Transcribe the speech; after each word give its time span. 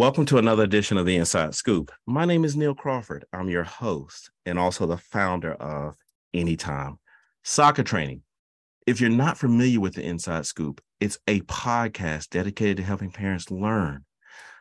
Welcome 0.00 0.24
to 0.24 0.38
another 0.38 0.62
edition 0.62 0.96
of 0.96 1.04
the 1.04 1.16
Inside 1.16 1.54
Scoop. 1.54 1.92
My 2.06 2.24
name 2.24 2.42
is 2.42 2.56
Neil 2.56 2.74
Crawford. 2.74 3.26
I'm 3.34 3.50
your 3.50 3.64
host 3.64 4.30
and 4.46 4.58
also 4.58 4.86
the 4.86 4.96
founder 4.96 5.52
of 5.52 5.94
Anytime 6.32 6.98
Soccer 7.44 7.82
Training. 7.82 8.22
If 8.86 8.98
you're 8.98 9.10
not 9.10 9.36
familiar 9.36 9.78
with 9.78 9.92
the 9.92 10.02
Inside 10.02 10.46
Scoop, 10.46 10.80
it's 11.00 11.18
a 11.26 11.42
podcast 11.42 12.30
dedicated 12.30 12.78
to 12.78 12.82
helping 12.82 13.10
parents 13.10 13.50
learn 13.50 14.06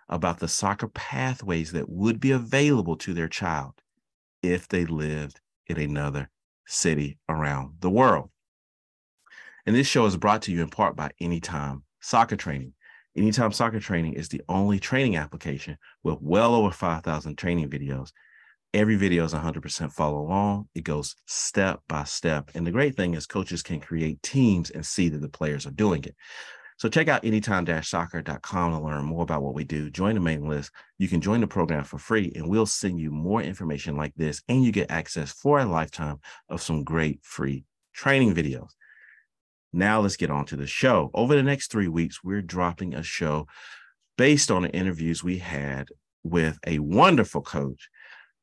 about 0.09 0.39
the 0.39 0.49
soccer 0.49 0.89
pathways 0.89 1.71
that 1.71 1.87
would 1.87 2.19
be 2.19 2.31
available 2.31 2.97
to 2.97 3.13
their 3.13 3.29
child 3.29 3.75
if 4.43 4.67
they 4.67 4.85
lived 4.85 5.39
in 5.67 5.79
another 5.79 6.29
city 6.67 7.17
around 7.29 7.75
the 7.79 7.89
world. 7.89 8.29
And 9.65 9.73
this 9.73 9.87
show 9.87 10.05
is 10.05 10.17
brought 10.17 10.41
to 10.41 10.51
you 10.51 10.61
in 10.61 10.69
part 10.69 10.97
by 10.97 11.11
Anytime 11.21 11.83
Soccer 12.01 12.35
Training. 12.35 12.73
Anytime 13.19 13.51
Soccer 13.51 13.81
Training 13.81 14.13
is 14.13 14.29
the 14.29 14.41
only 14.47 14.79
training 14.79 15.17
application 15.17 15.77
with 16.03 16.19
well 16.21 16.55
over 16.55 16.71
5,000 16.71 17.37
training 17.37 17.69
videos. 17.69 18.13
Every 18.73 18.95
video 18.95 19.25
is 19.25 19.33
100% 19.33 19.91
follow 19.91 20.21
along. 20.21 20.69
It 20.73 20.85
goes 20.85 21.17
step 21.25 21.81
by 21.89 22.05
step. 22.05 22.49
And 22.55 22.65
the 22.65 22.71
great 22.71 22.95
thing 22.95 23.15
is, 23.15 23.27
coaches 23.27 23.61
can 23.61 23.81
create 23.81 24.23
teams 24.23 24.69
and 24.69 24.85
see 24.85 25.09
that 25.09 25.19
the 25.19 25.27
players 25.27 25.67
are 25.67 25.71
doing 25.71 26.05
it. 26.05 26.15
So 26.77 26.87
check 26.87 27.09
out 27.09 27.25
anytime-soccer.com 27.25 28.71
to 28.71 28.79
learn 28.79 29.03
more 29.03 29.23
about 29.23 29.43
what 29.43 29.53
we 29.53 29.65
do. 29.65 29.89
Join 29.89 30.15
the 30.15 30.21
mailing 30.21 30.47
list. 30.47 30.71
You 30.97 31.09
can 31.09 31.19
join 31.19 31.41
the 31.41 31.47
program 31.47 31.83
for 31.83 31.97
free, 31.97 32.31
and 32.35 32.47
we'll 32.47 32.65
send 32.65 33.01
you 33.01 33.11
more 33.11 33.41
information 33.41 33.97
like 33.97 34.13
this, 34.15 34.41
and 34.47 34.63
you 34.63 34.71
get 34.71 34.89
access 34.89 35.33
for 35.33 35.59
a 35.59 35.65
lifetime 35.65 36.21
of 36.47 36.61
some 36.61 36.85
great 36.85 37.19
free 37.21 37.65
training 37.91 38.33
videos. 38.33 38.69
Now 39.71 40.01
let's 40.01 40.17
get 40.17 40.31
on 40.31 40.45
to 40.45 40.55
the 40.55 40.67
show. 40.67 41.11
Over 41.13 41.35
the 41.35 41.43
next 41.43 41.71
three 41.71 41.87
weeks, 41.87 42.23
we're 42.23 42.41
dropping 42.41 42.95
a 42.95 43.03
show 43.03 43.47
based 44.17 44.51
on 44.51 44.63
the 44.63 44.71
interviews 44.71 45.23
we 45.23 45.37
had 45.37 45.89
with 46.23 46.57
a 46.65 46.79
wonderful 46.79 47.41
coach 47.41 47.89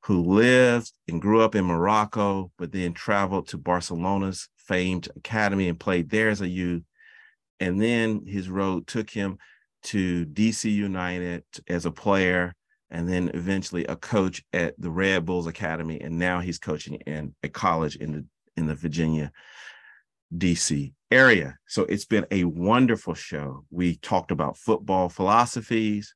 who 0.05 0.23
lived 0.23 0.93
and 1.09 1.21
grew 1.21 1.41
up 1.41 1.55
in 1.55 1.65
Morocco, 1.65 2.51
but 2.59 2.71
then 2.71 2.93
traveled 2.95 3.49
to 3.49 3.59
Barcelona's 3.59 4.49
famed 4.57 5.09
academy 5.17 5.69
and 5.69 5.81
played 5.81 6.11
there 6.11 6.29
as 6.29 6.41
a 6.41 6.49
youth. 6.49 6.85
And 7.59 7.81
then 7.81 8.25
his 8.25 8.49
road 8.49 8.87
took 8.87 9.11
him 9.11 9.39
to 9.85 10.27
DC 10.27 10.73
United 10.73 11.45
as 11.69 11.87
a 11.87 11.91
player, 11.91 12.55
and 12.91 13.09
then 13.09 13.31
eventually 13.35 13.85
a 13.87 13.97
coach 13.97 14.43
at 14.53 14.81
the 14.81 14.91
Red 14.91 15.25
Bulls 15.25 15.47
Academy. 15.47 16.01
And 16.01 16.19
now 16.19 16.41
he's 16.41 16.59
coaching 16.59 16.95
in 17.07 17.35
a 17.43 17.49
college 17.49 17.97
in 17.97 18.13
the 18.13 18.25
in 18.57 18.67
the 18.67 18.75
Virginia, 18.75 19.33
DC 20.35 20.93
area. 21.11 21.57
So 21.67 21.83
it's 21.83 22.05
been 22.05 22.27
a 22.31 22.45
wonderful 22.45 23.15
show. 23.15 23.65
We 23.71 23.97
talked 23.97 24.31
about 24.31 24.57
football 24.57 25.09
philosophies, 25.09 26.15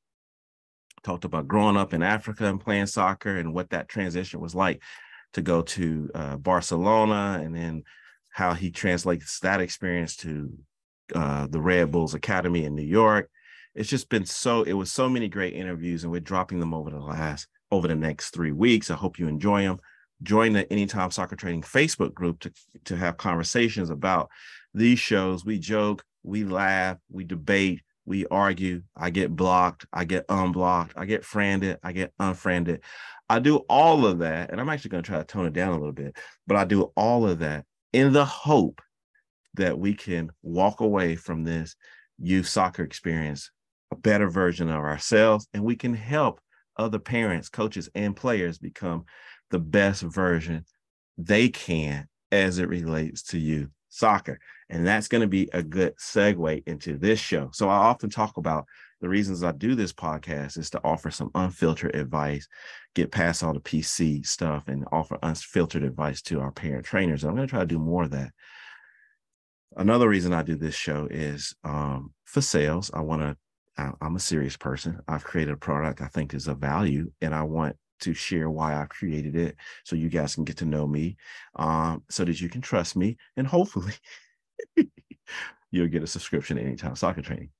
talked 1.03 1.25
about 1.25 1.49
growing 1.49 1.77
up 1.77 1.95
in 1.95 2.03
Africa 2.03 2.47
and 2.47 2.61
playing 2.61 2.87
soccer 2.87 3.37
and 3.37 3.55
what 3.55 3.71
that 3.71 3.89
transition 3.89 4.41
was 4.41 4.55
like 4.55 4.83
to 5.35 5.43
go 5.43 5.63
to 5.63 6.11
uh, 6.15 6.37
Barcelona 6.37 7.41
and 7.43 7.55
then 7.55 7.85
how 8.31 8.55
he 8.55 8.71
translates 8.71 9.41
that 9.41 9.61
experience 9.61 10.17
to 10.17 10.53
uh, 11.15 11.47
the 11.49 11.61
Red 11.61 11.91
Bulls 11.91 12.15
Academy 12.15 12.65
in 12.65 12.75
New 12.75 12.83
York. 12.83 13.31
It's 13.75 13.89
just 13.89 14.09
been 14.09 14.27
so, 14.27 14.63
it 14.63 14.73
was 14.73 14.91
so 14.91 15.09
many 15.09 15.29
great 15.29 15.55
interviews 15.55 16.03
and 16.03 16.13
we're 16.13 16.21
dropping 16.21 16.59
them 16.59 16.75
over 16.75 16.91
the 16.91 16.99
last, 16.99 17.47
over 17.71 17.87
the 17.87 17.95
next 17.95 18.31
three 18.31 18.53
weeks. 18.53 18.91
I 18.91 18.95
hope 18.95 19.19
you 19.19 19.29
enjoy 19.29 19.63
them. 19.63 19.79
Join 20.23 20.53
the 20.53 20.71
Anytime 20.73 21.11
Soccer 21.11 21.37
Training 21.37 21.63
Facebook 21.63 22.15
group 22.15 22.41
to, 22.41 22.53
to 22.85 22.97
have 22.97 23.17
conversations 23.17 23.91
about 23.91 24.29
these 24.75 24.99
shows, 24.99 25.45
we 25.45 25.59
joke, 25.59 26.05
we 26.23 26.45
laugh, 26.45 26.99
we 27.11 27.25
debate, 27.25 27.83
we 28.05 28.27
argue. 28.27 28.83
I 28.97 29.11
get 29.11 29.35
blocked, 29.35 29.87
I 29.93 30.05
get 30.05 30.27
unblocked, 30.29 30.95
I 30.97 31.07
get 31.07 31.25
friended, 31.25 31.79
I 31.83 31.93
get 31.93 32.13
unfriended. 32.19 32.83
I 33.29 33.39
do 33.39 33.59
all 33.69 34.07
of 34.07 34.19
that, 34.19 34.51
and 34.51 34.61
I'm 34.61 34.69
actually 34.69 34.91
going 34.91 35.05
to 35.05 35.09
try 35.09 35.19
to 35.19 35.25
tone 35.25 35.47
it 35.47 35.53
down 35.53 35.71
a 35.71 35.79
little 35.79 35.93
bit, 35.93 36.17
but 36.47 36.57
I 36.57 36.65
do 36.65 36.93
all 36.97 37.29
of 37.29 37.39
that 37.39 37.65
in 37.93 38.13
the 38.13 38.25
hope 38.25 38.83
that 39.55 39.79
we 39.79 39.95
can 39.95 40.31
walk 40.43 40.81
away 40.81 41.17
from 41.17 41.45
this 41.45 41.77
youth 42.19 42.47
soccer 42.47 42.83
experience 42.83 43.51
a 43.93 43.97
better 43.97 44.29
version 44.29 44.69
of 44.69 44.77
ourselves, 44.77 45.49
and 45.55 45.65
we 45.65 45.77
can 45.77 45.95
help 45.95 46.41
other 46.77 46.99
parents, 46.99 47.49
coaches, 47.49 47.89
and 47.95 48.17
players 48.17 48.59
become 48.59 49.05
the 49.51 49.59
best 49.59 50.03
version 50.03 50.65
they 51.19 51.49
can 51.49 52.09
as 52.33 52.59
it 52.59 52.69
relates 52.69 53.23
to 53.23 53.39
youth 53.39 53.71
soccer. 53.89 54.39
And 54.69 54.87
that's 54.87 55.09
going 55.09 55.23
to 55.23 55.29
be 55.29 55.49
a 55.53 55.63
good 55.63 55.95
segue 55.97 56.63
into 56.67 56.97
this 56.97 57.19
show. 57.19 57.51
So 57.53 57.69
I 57.69 57.75
often 57.75 58.09
talk 58.09 58.37
about 58.37 58.67
the 59.01 59.09
reasons 59.09 59.43
I 59.43 59.53
do 59.53 59.75
this 59.75 59.93
podcast 59.93 60.59
is 60.59 60.71
to 60.71 60.81
offer 60.85 61.11
some 61.11 61.31
unfiltered 61.35 61.97
advice, 61.97 62.47
get 62.95 63.11
past 63.11 63.43
all 63.43 63.55
the 63.55 63.61
PC 63.61 64.25
stuff, 64.27 64.69
and 64.69 64.85
offer 64.93 65.19
unfiltered 65.23 65.83
advice 65.83 66.23
to 66.23 66.41
our 66.41 66.53
parent 66.53 66.85
trainers. 66.85 67.25
And 67.25 67.31
I'm 67.31 67.37
going 67.37 67.49
to 67.49 67.51
try 67.51 67.61
to 67.61 67.67
do 67.67 67.79
more 67.79 68.05
of 68.05 68.11
that. 68.13 68.31
Another 69.77 70.09
reason 70.09 70.33
I 70.33 70.43
do 70.43 70.57
this 70.57 70.75
show 70.75 71.09
is 71.11 71.55
um, 71.65 72.13
for 72.25 72.41
sales. 72.41 72.91
I 72.93 73.01
want 73.01 73.23
to, 73.23 73.37
I'm 74.01 74.17
a 74.17 74.21
serious 74.21 74.57
person. 74.57 75.01
I've 75.09 75.25
created 75.25 75.55
a 75.55 75.57
product 75.57 76.03
I 76.03 76.09
think 76.09 76.35
is 76.35 76.49
of 76.49 76.59
value, 76.59 77.11
and 77.23 77.35
I 77.35 77.43
want 77.43 77.77
to 78.01 78.15
share 78.15 78.51
why 78.51 78.75
I 78.75 78.87
created 78.87 79.37
it 79.37 79.57
so 79.85 79.97
you 79.97 80.09
guys 80.09 80.35
can 80.35 80.45
get 80.45 80.59
to 80.59 80.65
know 80.65 80.87
me 80.87 81.17
um, 81.57 82.03
so 82.11 82.25
that 82.25 82.41
you 82.41 82.49
can 82.49 82.61
trust 82.61 82.97
me 82.97 83.17
and 83.37 83.47
hopefully 83.47 83.95
you'll 85.71 85.89
get 85.89 86.03
a 86.03 86.07
subscription 86.07 86.57
to 86.57 86.63
Anytime 86.63 86.97
Soccer 86.97 87.23
Training. 87.23 87.51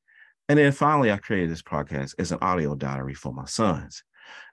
And 0.49 0.59
then 0.59 0.73
finally, 0.73 1.13
I 1.13 1.17
created 1.17 1.51
this 1.51 1.63
podcast 1.63 2.15
as 2.19 2.33
an 2.33 2.39
audio 2.43 2.75
diary 2.75 3.15
for 3.15 3.33
my 3.33 3.45
sons. 3.45 4.03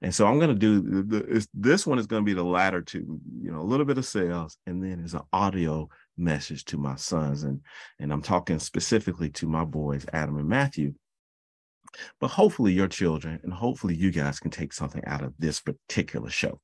And 0.02 0.14
so 0.14 0.28
I'm 0.28 0.40
going 0.40 0.50
to 0.50 0.56
do 0.56 1.04
the, 1.04 1.48
this 1.54 1.86
one 1.88 2.00
is 2.00 2.08
going 2.08 2.22
to 2.22 2.26
be 2.26 2.34
the 2.34 2.44
latter 2.44 2.82
two, 2.82 3.20
you 3.42 3.52
know, 3.52 3.60
a 3.60 3.64
little 3.64 3.86
bit 3.86 3.98
of 3.98 4.06
sales, 4.06 4.58
and 4.66 4.84
then 4.84 5.04
as 5.04 5.14
an 5.14 5.22
audio 5.34 5.90
message 6.18 6.66
to 6.66 6.78
my 6.78 6.96
sons. 6.96 7.44
And, 7.44 7.62
and 8.00 8.12
I'm 8.12 8.22
talking 8.22 8.60
specifically 8.60 9.30
to 9.32 9.48
my 9.48 9.66
boys, 9.66 10.06
Adam 10.14 10.38
and 10.38 10.48
Matthew, 10.48 10.94
but 12.20 12.30
hopefully, 12.30 12.74
your 12.74 12.88
children 12.88 13.40
and 13.44 13.54
hopefully 13.54 13.96
you 13.96 14.12
guys 14.12 14.40
can 14.40 14.52
take 14.52 14.74
something 14.74 15.04
out 15.06 15.24
of 15.24 15.34
this 15.40 15.60
particular 15.60 16.30
show. 16.30 16.60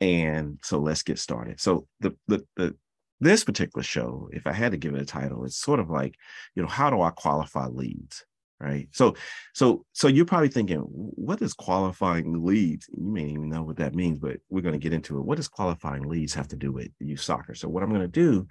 And 0.00 0.58
so 0.62 0.78
let's 0.78 1.02
get 1.02 1.18
started. 1.18 1.60
So 1.60 1.86
the 2.00 2.14
the 2.28 2.46
the 2.56 2.76
this 3.20 3.44
particular 3.44 3.82
show, 3.82 4.28
if 4.32 4.46
I 4.46 4.52
had 4.52 4.72
to 4.72 4.78
give 4.78 4.94
it 4.94 5.02
a 5.02 5.06
title, 5.06 5.44
it's 5.44 5.56
sort 5.56 5.80
of 5.80 5.90
like, 5.90 6.14
you 6.54 6.62
know, 6.62 6.68
how 6.68 6.90
do 6.90 7.00
I 7.00 7.10
qualify 7.10 7.66
leads? 7.66 8.24
Right. 8.60 8.88
So, 8.90 9.14
so, 9.54 9.84
so 9.92 10.08
you're 10.08 10.24
probably 10.24 10.48
thinking, 10.48 10.78
what 10.80 11.40
is 11.40 11.54
qualifying 11.54 12.44
leads? 12.44 12.88
You 12.88 13.04
may 13.04 13.22
not 13.22 13.30
even 13.30 13.48
know 13.50 13.62
what 13.62 13.76
that 13.76 13.94
means, 13.94 14.18
but 14.18 14.38
we're 14.50 14.62
going 14.62 14.72
to 14.72 14.80
get 14.80 14.92
into 14.92 15.16
it. 15.16 15.24
What 15.24 15.36
does 15.36 15.46
qualifying 15.46 16.02
leads 16.02 16.34
have 16.34 16.48
to 16.48 16.56
do 16.56 16.72
with 16.72 16.88
youth 16.98 17.20
soccer? 17.20 17.54
So, 17.54 17.68
what 17.68 17.84
I'm 17.84 17.90
going 17.90 18.00
to 18.02 18.08
do 18.08 18.48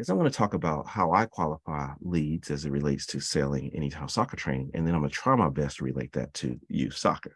is 0.00 0.08
I 0.08 0.14
want 0.14 0.32
to 0.32 0.36
talk 0.36 0.54
about 0.54 0.88
how 0.88 1.12
I 1.12 1.26
qualify 1.26 1.90
leads 2.00 2.50
as 2.50 2.64
it 2.64 2.72
relates 2.72 3.04
to 3.06 3.20
selling 3.20 3.70
anytime 3.74 4.08
soccer 4.08 4.36
training. 4.36 4.70
And 4.74 4.86
then 4.86 4.94
I'm 4.94 5.02
going 5.02 5.10
to 5.10 5.14
try 5.14 5.36
my 5.36 5.50
best 5.50 5.76
to 5.76 5.84
relate 5.84 6.12
that 6.14 6.32
to 6.34 6.58
youth 6.68 6.96
soccer. 6.96 7.32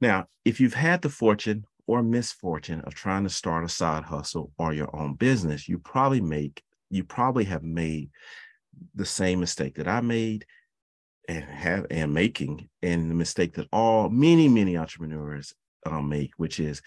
Now, 0.00 0.26
if 0.44 0.60
you've 0.60 0.74
had 0.74 1.00
the 1.00 1.08
fortune 1.08 1.64
or 1.86 2.02
misfortune 2.02 2.82
of 2.82 2.94
trying 2.94 3.24
to 3.24 3.30
start 3.30 3.64
a 3.64 3.68
side 3.68 4.04
hustle 4.04 4.52
or 4.58 4.74
your 4.74 4.94
own 4.94 5.14
business, 5.14 5.68
you 5.68 5.78
probably 5.78 6.20
make 6.20 6.62
you 6.90 7.02
probably 7.02 7.44
have 7.44 7.62
made 7.62 8.10
the 8.94 9.06
same 9.06 9.40
mistake 9.40 9.76
that 9.76 9.88
I 9.88 10.02
made 10.02 10.44
and 11.28 11.44
have 11.44 11.86
and 11.90 12.12
making, 12.12 12.68
and 12.82 13.10
the 13.10 13.14
mistake 13.14 13.54
that 13.54 13.68
all 13.72 14.10
many 14.10 14.48
many 14.48 14.76
entrepreneurs 14.76 15.54
um, 15.86 16.08
make, 16.08 16.32
which 16.36 16.60
is 16.60 16.82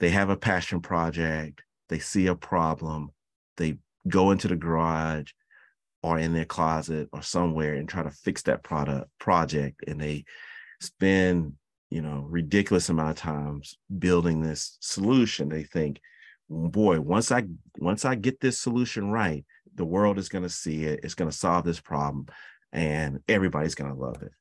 they 0.00 0.10
have 0.10 0.30
a 0.30 0.36
passion 0.36 0.80
project, 0.80 1.62
they 1.88 1.98
see 1.98 2.28
a 2.28 2.34
problem, 2.34 3.10
they 3.58 3.78
go 4.08 4.30
into 4.30 4.48
the 4.48 4.56
garage 4.56 5.30
or 6.02 6.18
in 6.18 6.32
their 6.32 6.44
closet 6.44 7.08
or 7.12 7.22
somewhere 7.22 7.74
and 7.74 7.88
try 7.88 8.02
to 8.02 8.10
fix 8.10 8.42
that 8.42 8.62
product 8.62 9.10
project 9.18 9.82
and 9.86 10.00
they 10.00 10.24
spend 10.80 11.52
you 11.90 12.00
know 12.00 12.24
ridiculous 12.28 12.88
amount 12.88 13.10
of 13.10 13.16
times 13.16 13.76
building 13.98 14.40
this 14.40 14.78
solution. 14.80 15.48
They 15.48 15.64
think 15.64 16.00
boy 16.50 16.98
once 16.98 17.30
i 17.30 17.42
once 17.76 18.06
i 18.06 18.14
get 18.14 18.40
this 18.40 18.58
solution 18.58 19.10
right 19.10 19.44
the 19.78 19.84
world 19.84 20.18
is 20.18 20.28
going 20.28 20.42
to 20.42 20.50
see 20.50 20.84
it. 20.84 21.00
It's 21.02 21.14
going 21.14 21.30
to 21.30 21.36
solve 21.36 21.64
this 21.64 21.80
problem 21.80 22.26
and 22.72 23.20
everybody's 23.28 23.74
going 23.74 23.90
to 23.90 23.98
love 23.98 24.22
it. 24.22 24.32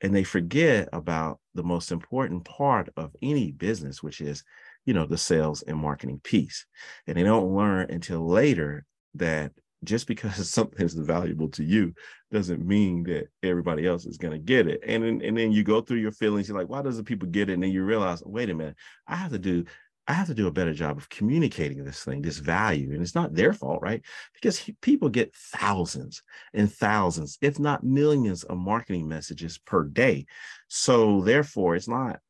And 0.00 0.14
they 0.14 0.24
forget 0.24 0.88
about 0.92 1.40
the 1.54 1.62
most 1.62 1.92
important 1.92 2.44
part 2.44 2.88
of 2.96 3.14
any 3.20 3.52
business 3.52 4.02
which 4.02 4.20
is 4.20 4.44
you 4.84 4.94
know 4.94 5.06
the 5.06 5.18
sales 5.18 5.62
and 5.62 5.78
marketing 5.78 6.20
piece 6.22 6.66
and 7.06 7.16
they 7.16 7.22
don't 7.22 7.54
learn 7.54 7.90
until 7.90 8.26
later 8.26 8.84
that 9.14 9.52
just 9.82 10.06
because 10.06 10.48
something 10.50 10.84
is 10.84 10.94
valuable 10.94 11.48
to 11.48 11.64
you 11.64 11.92
doesn't 12.30 12.66
mean 12.66 13.02
that 13.04 13.28
everybody 13.42 13.86
else 13.86 14.06
is 14.06 14.18
going 14.18 14.32
to 14.32 14.38
get 14.38 14.66
it 14.66 14.80
and 14.86 15.02
then, 15.02 15.20
and 15.22 15.36
then 15.36 15.52
you 15.52 15.62
go 15.62 15.80
through 15.80 15.98
your 15.98 16.12
feelings 16.12 16.48
you're 16.48 16.58
like 16.58 16.68
why 16.68 16.82
doesn't 16.82 17.04
people 17.04 17.28
get 17.28 17.48
it 17.48 17.54
and 17.54 17.62
then 17.62 17.70
you 17.70 17.84
realize 17.84 18.22
wait 18.24 18.50
a 18.50 18.54
minute 18.54 18.76
i 19.06 19.14
have 19.14 19.30
to 19.30 19.38
do 19.38 19.64
I 20.06 20.12
have 20.12 20.26
to 20.26 20.34
do 20.34 20.46
a 20.46 20.52
better 20.52 20.74
job 20.74 20.98
of 20.98 21.08
communicating 21.08 21.82
this 21.82 22.04
thing, 22.04 22.20
this 22.20 22.38
value. 22.38 22.92
And 22.92 23.00
it's 23.00 23.14
not 23.14 23.34
their 23.34 23.54
fault, 23.54 23.80
right? 23.80 24.02
Because 24.34 24.58
he, 24.58 24.72
people 24.82 25.08
get 25.08 25.34
thousands 25.34 26.22
and 26.52 26.70
thousands, 26.70 27.38
if 27.40 27.58
not 27.58 27.84
millions 27.84 28.44
of 28.44 28.58
marketing 28.58 29.08
messages 29.08 29.58
per 29.58 29.84
day. 29.84 30.26
So 30.68 31.22
therefore, 31.22 31.74
it's 31.74 31.88
not, 31.88 32.20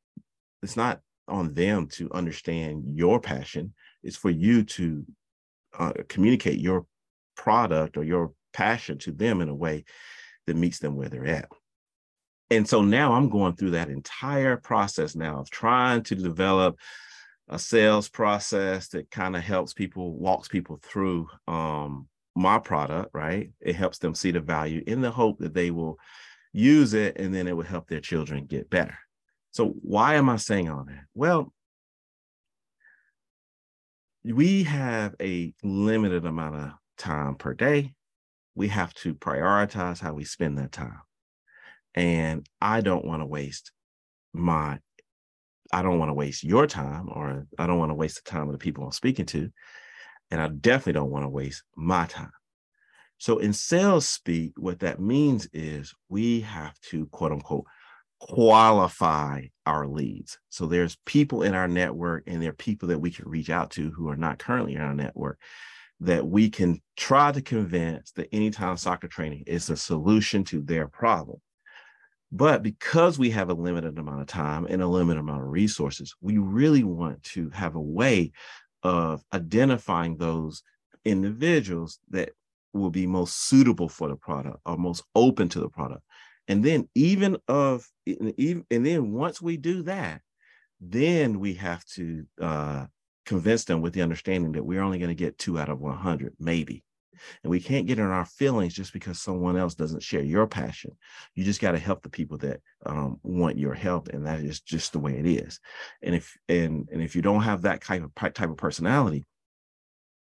it's 0.63 0.77
not 0.77 1.01
on 1.29 1.55
them 1.55 1.87
to 1.89 2.11
understand 2.13 2.85
your 2.99 3.21
passion. 3.21 3.75
It's 4.03 4.17
for 4.17 4.31
you 4.31 4.65
to 4.65 5.05
uh, 5.79 5.93
communicate 6.09 6.59
your 6.59 6.87
product 7.37 7.97
or 7.97 8.05
your 8.05 8.33
passion 8.53 8.99
to 8.99 9.13
them 9.13 9.41
in 9.41 9.49
a 9.49 9.55
way 9.55 9.85
that 10.47 10.57
meets 10.57 10.79
them 10.79 10.97
where 10.97 11.09
they're 11.09 11.27
at. 11.27 11.49
And 12.51 12.69
so 12.69 12.83
now 12.83 13.15
I'm 13.15 13.31
going 13.31 13.57
through 13.57 13.73
that 13.73 13.89
entire 13.89 14.57
process 14.57 15.17
now 15.17 15.41
of 15.41 15.51
trying 15.51 16.03
to 16.05 16.15
develop 16.15 16.79
a 17.49 17.59
sales 17.59 18.09
process 18.09 18.89
that 18.89 19.11
kind 19.11 19.37
of 19.37 19.43
helps 19.43 19.73
people, 19.73 20.13
walks 20.17 20.49
people 20.49 20.79
through 20.83 21.29
um, 21.49 22.07
my 22.37 22.59
product, 22.59 23.11
right? 23.13 23.51
It 23.61 23.77
helps 23.77 23.99
them 23.99 24.15
see 24.15 24.31
the 24.31 24.41
value 24.41 24.83
in 24.87 25.01
the 25.01 25.11
hope 25.11 25.39
that 25.39 25.55
they 25.55 25.71
will 25.71 25.99
use 26.53 26.95
it 26.95 27.17
and 27.19 27.35
then 27.35 27.49
it 27.49 27.57
will 27.57 27.65
help 27.65 27.89
their 27.89 28.01
children 28.01 28.47
get 28.47 28.71
better. 28.71 28.97
So, 29.55 29.69
why 29.83 30.17
am 30.17 30.29
I 30.29 30.37
saying 30.37 30.69
all 30.69 30.85
that? 30.85 31.05
Well, 31.15 31.53
we 34.25 34.65
have 34.65 35.15
a 35.23 35.55
limited 35.63 36.27
amount 36.27 36.57
of 36.57 36.73
time 36.99 37.37
per 37.37 37.55
day. 37.55 37.95
We 38.57 38.67
have 38.69 38.93
to 38.95 39.15
prioritize 39.15 40.01
how 40.01 40.13
we 40.13 40.25
spend 40.25 40.59
that 40.59 40.73
time. 40.73 40.99
And 41.95 42.45
I 42.61 42.81
don't 42.81 43.05
want 43.05 43.23
to 43.23 43.27
waste 43.27 43.71
my 44.33 44.81
I 45.73 45.83
don't 45.83 46.01
want 46.01 46.09
to 46.09 46.15
waste 46.15 46.43
your 46.43 46.67
time 46.67 47.09
or 47.09 47.47
I 47.57 47.69
don't 47.69 47.79
want 47.79 47.91
to 47.91 47.97
waste 47.97 48.25
the 48.25 48.31
time 48.31 48.49
of 48.49 48.53
the 48.53 48.59
people 48.59 48.85
I'm 48.85 48.93
speaking 48.93 49.27
to. 49.27 49.51
And 50.33 50.41
I 50.41 50.49
definitely 50.49 50.95
don't 50.95 51.11
want 51.11 51.25
to 51.25 51.29
waste 51.29 51.63
my 51.77 52.07
time. 52.07 52.33
So 53.19 53.39
in 53.39 53.53
sales 53.53 54.09
speak, 54.09 54.55
what 54.57 54.81
that 54.81 55.01
means 55.01 55.49
is 55.53 55.95
we 56.09 56.41
have 56.41 56.77
to 56.91 57.07
quote 57.07 57.31
unquote 57.31 57.67
qualify 58.25 59.43
our 59.67 59.87
leads. 59.87 60.39
So 60.49 60.65
there's 60.65 60.97
people 61.05 61.43
in 61.43 61.55
our 61.55 61.69
network 61.69 62.25
and 62.27 62.43
there 62.43 62.51
are 62.51 62.55
people 62.55 62.89
that 62.89 62.99
we 62.99 63.11
can 63.11 63.29
reach 63.29 63.51
out 63.51 63.71
to 63.73 63.91
who 63.91 64.09
are 64.09 64.17
not 64.17 64.39
currently 64.39 64.75
in 64.75 64.81
our 64.81 64.95
network 64.95 65.39
that 66.01 66.27
we 66.27 66.49
can 66.49 66.81
try 66.97 67.33
to 67.33 67.43
convince 67.43 68.13
that 68.13 68.29
anytime 68.33 68.79
soccer 68.79 69.09
training 69.09 69.45
is 69.47 69.69
a 69.69 69.77
solution 69.77 70.43
to 70.45 70.63
their 70.63 70.89
problem. 70.89 71.39
But 72.33 72.63
because 72.63 73.19
we 73.19 73.31
have 73.31 73.51
a 73.51 73.55
limited 73.55 73.99
amount 73.99 74.23
of 74.23 74.27
time 74.27 74.67
and 74.71 74.81
a 74.81 74.89
limited 74.89 75.21
amount 75.21 75.43
of 75.43 75.49
resources, 75.49 76.15
we 76.23 76.39
really 76.39 76.83
want 76.83 77.23
to 77.35 77.51
have 77.51 77.75
a 77.75 77.81
way 77.81 78.33
of 78.83 79.23
identifying 79.35 80.17
those 80.17 80.63
individuals 81.05 81.99
that 82.09 82.31
will 82.73 82.91
be 82.91 83.07
most 83.07 83.49
suitable 83.49 83.89
for 83.89 84.09
the 84.09 84.17
product 84.17 84.59
or 84.65 84.79
most 84.79 85.05
open 85.15 85.51
to 85.51 85.61
the 85.61 85.69
product. 85.69 86.03
And 86.49 86.65
then 86.65 86.89
even 86.95 87.39
of 87.49 87.87
even 88.07 88.65
and 88.71 88.85
then 88.85 89.13
once 89.13 89.41
we 89.41 89.57
do 89.57 89.83
that, 89.85 90.21
then 90.81 91.41
we 91.41 91.55
have 91.55 91.85
to 91.87 92.27
uh, 92.41 92.87
convince 93.25 93.65
them 93.65 93.81
with 93.81 93.95
the 93.95 94.03
understanding 94.03 94.53
that 94.53 94.65
we're 94.65 94.83
only 94.83 94.99
going 94.99 95.09
to 95.09 95.15
get 95.15 95.39
two 95.39 95.59
out 95.59 95.69
of 95.69 95.81
100, 95.81 96.35
maybe. 96.39 96.85
And 97.43 97.51
we 97.51 97.61
can't 97.61 97.87
get 97.87 97.99
in 97.99 98.05
our 98.05 98.27
feelings 98.27 98.75
just 98.75 98.93
because 98.93 99.21
someone 99.21 99.57
else 99.57 99.75
doesn't 99.75 100.03
share 100.03 100.23
your 100.23 100.47
passion. 100.47 100.93
You 101.35 101.45
just 101.45 101.61
got 101.61 101.73
to 101.73 101.79
help 101.79 102.03
the 102.03 102.11
people 102.11 102.39
that 102.39 102.61
um, 102.85 103.19
want 103.23 103.57
your 103.57 103.73
help, 103.73 104.09
and 104.09 104.27
that 104.27 104.41
is 104.41 104.61
just 104.61 104.93
the 104.93 104.99
way 104.99 105.19
it 105.19 105.27
is. 105.27 105.61
And 106.03 106.15
if 106.15 106.37
and 106.49 106.89
and 106.93 107.03
if 107.03 107.15
you 107.17 107.23
don't 107.23 107.43
have 107.43 107.63
that 107.63 107.83
type 107.83 108.03
of 108.03 108.35
type 108.35 108.51
of 108.51 108.57
personality, 108.57 109.25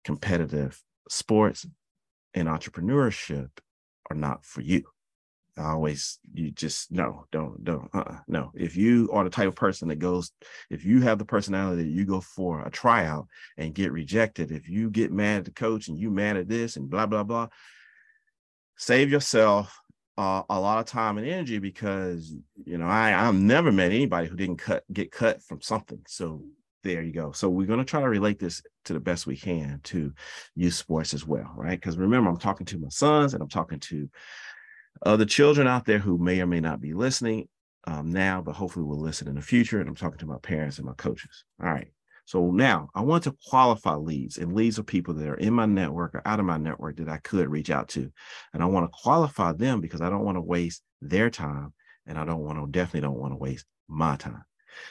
competitive 0.04 0.80
sports 1.10 1.66
and 2.34 2.48
entrepreneurship 2.48 3.50
are 4.10 4.16
not 4.16 4.46
for 4.46 4.62
you. 4.62 4.84
I 5.58 5.72
always 5.72 6.20
you 6.34 6.52
just 6.52 6.92
no 6.92 7.26
don't 7.32 7.64
don't 7.64 7.90
uh-uh, 7.94 8.20
no. 8.28 8.52
If 8.56 8.78
you 8.78 9.10
are 9.12 9.24
the 9.24 9.30
type 9.30 9.48
of 9.48 9.56
person 9.56 9.90
that 9.90 10.00
goes 10.00 10.32
if 10.70 10.86
you 10.86 11.02
have 11.02 11.20
the 11.20 11.26
personality 11.26 11.84
that 11.84 11.90
you 11.90 12.06
go 12.06 12.22
for 12.22 12.66
a 12.66 12.72
tryout 12.72 13.28
and 13.58 13.76
get 13.76 13.92
rejected 13.92 14.52
if 14.52 14.70
you 14.70 14.90
get 14.90 15.12
mad 15.12 15.40
at 15.40 15.46
the 15.46 15.52
coach 15.52 15.90
and 15.90 15.98
you 15.98 16.10
mad 16.10 16.38
at 16.38 16.48
this 16.48 16.78
and 16.78 16.90
blah 16.90 17.06
blah 17.06 17.24
blah 17.24 17.48
save 18.78 19.12
yourself 19.12 19.78
uh, 20.18 20.44
a 20.50 20.60
lot 20.60 20.80
of 20.80 20.86
time 20.86 21.18
and 21.18 21.28
energy 21.28 21.60
because 21.60 22.34
you 22.66 22.78
know 22.78 22.88
I 22.88 23.28
I've 23.28 23.36
never 23.36 23.72
met 23.72 23.92
anybody 23.92 24.28
who 24.28 24.36
didn't 24.36 24.58
cut 24.58 24.84
get 24.92 25.12
cut 25.12 25.42
from 25.44 25.62
something. 25.62 26.02
So 26.08 26.44
there 26.84 27.02
you 27.02 27.14
go. 27.14 27.32
So 27.32 27.50
we're 27.50 27.68
going 27.68 27.80
to 27.80 27.86
try 27.86 28.02
to 28.02 28.10
relate 28.10 28.40
this 28.40 28.64
to 28.86 28.94
the 28.94 29.00
best 29.00 29.28
we 29.28 29.38
can 29.38 29.80
to 29.84 30.12
youth 30.56 30.74
sports 30.74 31.14
as 31.14 31.26
well 31.26 31.52
right? 31.56 31.80
Because 31.80 31.98
remember 31.98 32.30
I'm 32.30 32.38
talking 32.38 32.66
to 32.68 32.80
my 32.80 32.90
sons 32.90 33.34
and 33.34 33.42
I'm 33.44 33.50
talking 33.50 33.80
to 33.80 34.10
uh, 35.04 35.16
the 35.16 35.26
children 35.26 35.68
out 35.68 35.86
there 35.86 36.00
who 36.00 36.18
may 36.18 36.42
or 36.42 36.48
may 36.48 36.60
not 36.60 36.82
be 36.82 36.94
listening 36.94 37.48
um, 37.86 38.12
now, 38.12 38.42
but 38.42 38.54
hopefully 38.54 38.86
will 38.86 39.00
listen 39.00 39.28
in 39.28 39.36
the 39.36 39.42
future. 39.42 39.80
And 39.80 39.90
I'm 39.90 39.96
talking 39.96 40.20
to 40.20 40.26
my 40.26 40.38
parents 40.38 40.78
and 40.78 40.86
my 40.86 40.94
coaches. 40.94 41.44
All 41.62 41.72
right. 41.72 41.92
So 42.26 42.52
now 42.52 42.90
I 42.96 43.02
want 43.02 43.24
to 43.26 43.36
qualify 43.48 43.96
leads, 43.96 44.38
and 44.38 44.54
leads 44.54 44.80
are 44.80 44.84
people 44.84 45.14
that 45.16 45.28
are 45.28 45.36
in 45.36 45.54
my 45.54 45.66
network 45.66 46.16
or 46.16 46.22
out 46.26 46.40
of 46.40 46.46
my 46.46 46.58
network 46.58 46.98
that 46.98 47.10
I 47.10 47.18
could 47.18 47.50
reach 47.50 47.70
out 47.70 47.90
to. 47.90 48.12
And 48.54 48.62
I 48.62 48.68
want 48.68 48.86
to 48.86 48.98
qualify 49.02 49.54
them 49.54 49.82
because 49.82 50.02
I 50.02 50.10
don't 50.10 50.24
want 50.24 50.38
to 50.38 50.42
waste 50.42 50.84
their 51.02 51.30
time. 51.30 51.74
And 52.06 52.18
I 52.18 52.26
don't 52.26 52.42
want 52.42 52.60
to 52.60 52.72
definitely 52.72 53.02
don't 53.02 53.20
want 53.20 53.34
to 53.34 53.38
waste 53.38 53.66
my 53.88 54.16
time. 54.16 54.44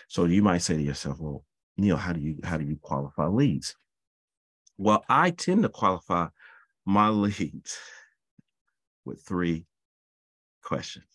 So 0.09 0.25
you 0.25 0.43
might 0.43 0.59
say 0.59 0.77
to 0.77 0.83
yourself, 0.83 1.19
well, 1.19 1.45
Neil, 1.77 1.97
how 1.97 2.13
do 2.13 2.21
you 2.21 2.39
how 2.45 2.57
do 2.57 2.65
you 2.65 2.77
qualify 2.83 3.27
leads? 3.27 3.75
Well, 4.77 5.05
I 5.09 5.31
tend 5.31 5.63
to 5.63 5.69
qualify 5.69 6.29
my 6.85 7.09
leads 7.11 7.79
with 9.05 9.23
three 9.23 9.65
questions. 10.63 11.07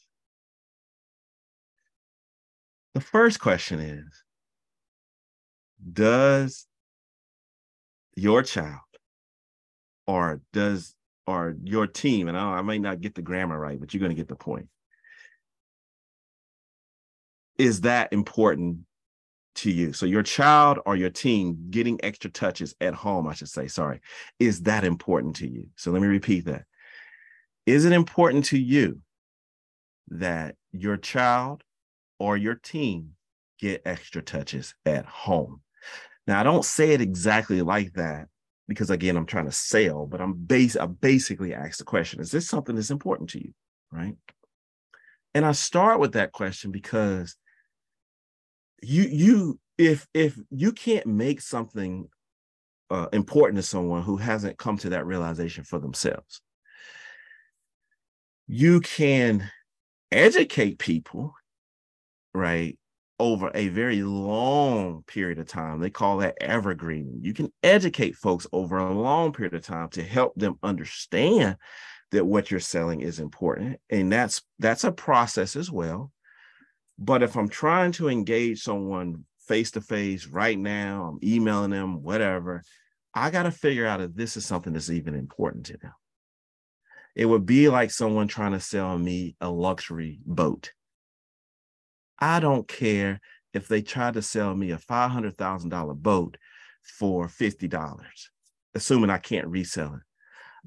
The 2.93 3.01
first 3.01 3.39
question 3.39 3.79
is 3.79 4.23
Does 5.91 6.65
your 8.15 8.41
child 8.43 8.79
or 10.07 10.41
does 10.53 10.95
or 11.27 11.55
your 11.63 11.87
team, 11.87 12.27
and 12.27 12.37
I, 12.37 12.57
I 12.57 12.61
may 12.61 12.77
not 12.77 13.01
get 13.01 13.15
the 13.15 13.21
grammar 13.21 13.59
right, 13.59 13.79
but 13.79 13.93
you're 13.93 13.99
going 13.99 14.11
to 14.11 14.15
get 14.15 14.27
the 14.27 14.35
point. 14.35 14.67
Is 17.57 17.81
that 17.81 18.13
important 18.13 18.79
to 19.55 19.71
you? 19.71 19.93
So 19.93 20.05
your 20.05 20.23
child 20.23 20.79
or 20.85 20.95
your 20.95 21.09
team 21.09 21.67
getting 21.69 21.99
extra 22.03 22.29
touches 22.29 22.75
at 22.79 22.93
home, 22.93 23.27
I 23.27 23.33
should 23.33 23.49
say, 23.49 23.67
sorry, 23.67 24.01
is 24.39 24.63
that 24.63 24.83
important 24.83 25.37
to 25.37 25.49
you? 25.49 25.67
So 25.75 25.91
let 25.91 26.01
me 26.01 26.07
repeat 26.07 26.45
that. 26.45 26.65
Is 27.65 27.85
it 27.85 27.93
important 27.93 28.45
to 28.45 28.59
you 28.59 29.01
that 30.09 30.55
your 30.71 30.97
child 30.97 31.63
or 32.19 32.37
your 32.37 32.55
team 32.55 33.11
get 33.59 33.81
extra 33.85 34.21
touches 34.21 34.73
at 34.85 35.05
home. 35.05 35.61
Now, 36.27 36.39
I 36.39 36.43
don't 36.43 36.65
say 36.65 36.91
it 36.91 37.01
exactly 37.01 37.61
like 37.61 37.93
that 37.93 38.27
because 38.67 38.89
again, 38.89 39.15
I'm 39.15 39.25
trying 39.25 39.45
to 39.45 39.51
sell, 39.51 40.05
but 40.05 40.21
I'm 40.21 40.33
base 40.33 40.75
I 40.75 40.87
basically 40.87 41.53
ask 41.53 41.77
the 41.77 41.83
question, 41.83 42.19
is 42.19 42.31
this 42.31 42.47
something 42.47 42.75
that's 42.75 42.91
important 42.91 43.29
to 43.31 43.39
you? 43.39 43.53
Right. 43.91 44.15
And 45.33 45.45
I 45.45 45.51
start 45.51 45.99
with 45.99 46.13
that 46.13 46.31
question 46.31 46.71
because 46.71 47.35
you 48.81 49.03
you 49.03 49.59
if 49.77 50.07
if 50.13 50.37
you 50.49 50.71
can't 50.71 51.05
make 51.05 51.41
something 51.41 52.07
uh, 52.89 53.07
important 53.13 53.57
to 53.57 53.63
someone 53.63 54.03
who 54.03 54.17
hasn't 54.17 54.57
come 54.57 54.77
to 54.77 54.89
that 54.89 55.05
realization 55.05 55.63
for 55.63 55.79
themselves, 55.79 56.41
you 58.47 58.79
can 58.79 59.49
educate 60.11 60.79
people, 60.79 61.33
right, 62.33 62.77
over 63.19 63.51
a 63.53 63.69
very 63.69 64.03
long 64.03 65.03
period 65.07 65.39
of 65.39 65.47
time. 65.47 65.79
They 65.79 65.89
call 65.89 66.17
that 66.17 66.37
evergreen. 66.41 67.19
You 67.21 67.33
can 67.33 67.51
educate 67.63 68.15
folks 68.15 68.45
over 68.51 68.77
a 68.77 68.93
long 68.93 69.31
period 69.33 69.53
of 69.53 69.63
time 69.63 69.89
to 69.89 70.03
help 70.03 70.35
them 70.35 70.59
understand 70.61 71.57
that 72.11 72.25
what 72.25 72.51
you're 72.51 72.59
selling 72.59 73.01
is 73.01 73.19
important. 73.19 73.79
And 73.89 74.11
that's 74.11 74.41
that's 74.59 74.83
a 74.83 74.91
process 74.91 75.55
as 75.55 75.71
well. 75.71 76.11
But 76.97 77.23
if 77.23 77.35
I'm 77.35 77.49
trying 77.49 77.91
to 77.93 78.09
engage 78.09 78.61
someone 78.61 79.25
face 79.47 79.71
to 79.71 79.81
face 79.81 80.27
right 80.27 80.57
now, 80.57 81.11
I'm 81.11 81.19
emailing 81.27 81.71
them, 81.71 82.03
whatever, 82.03 82.63
I 83.13 83.31
got 83.31 83.43
to 83.43 83.51
figure 83.51 83.85
out 83.85 84.01
if 84.01 84.13
this 84.13 84.37
is 84.37 84.45
something 84.45 84.73
that's 84.73 84.89
even 84.89 85.15
important 85.15 85.67
to 85.67 85.77
them 85.77 85.93
it 87.15 87.25
would 87.25 87.45
be 87.45 87.69
like 87.69 87.91
someone 87.91 88.27
trying 88.27 88.51
to 88.51 88.59
sell 88.59 88.97
me 88.97 89.35
a 89.39 89.49
luxury 89.49 90.19
boat. 90.25 90.73
I 92.19 92.39
don't 92.39 92.67
care 92.67 93.21
if 93.53 93.67
they 93.67 93.81
try 93.81 94.11
to 94.11 94.21
sell 94.21 94.53
me 94.53 94.71
a 94.71 94.77
$500,000 94.77 95.95
boat 95.95 96.37
for 96.83 97.27
$50, 97.27 98.03
assuming 98.75 99.09
I 99.09 99.17
can't 99.17 99.47
resell 99.47 99.95
it. 99.95 100.01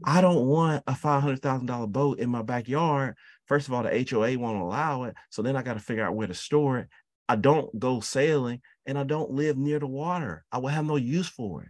I 0.05 0.21
don't 0.21 0.47
want 0.47 0.85
a 0.87 0.93
$500,000 0.93 1.89
boat 1.89 2.19
in 2.19 2.31
my 2.31 2.43
backyard. 2.43 3.17
First 3.47 3.69
of 3.69 3.75
all, 3.75 3.83
the 3.83 4.07
HOA 4.09 4.39
won't 4.39 4.61
allow 4.61 5.05
it. 5.05 5.17
So 5.31 5.43
then 5.43 5.57
I 5.57 5.63
got 5.63 5.75
to 5.75 5.81
figure 5.81 6.05
out 6.05 6.15
where 6.15 6.27
to 6.27 6.35
store 6.35 6.79
it. 6.79 6.89
I 7.29 7.37
don't 7.37 7.79
go 7.79 8.01
sailing 8.01 8.61
and 8.87 8.99
I 8.99 9.03
don't 9.03 9.33
live 9.33 9.59
near 9.59 9.79
the 9.79 9.87
water. 9.87 10.45
I 10.51 10.59
will 10.59 10.69
have 10.69 10.87
no 10.87 10.97
use 10.97 11.29
for 11.29 11.63
it. 11.63 11.69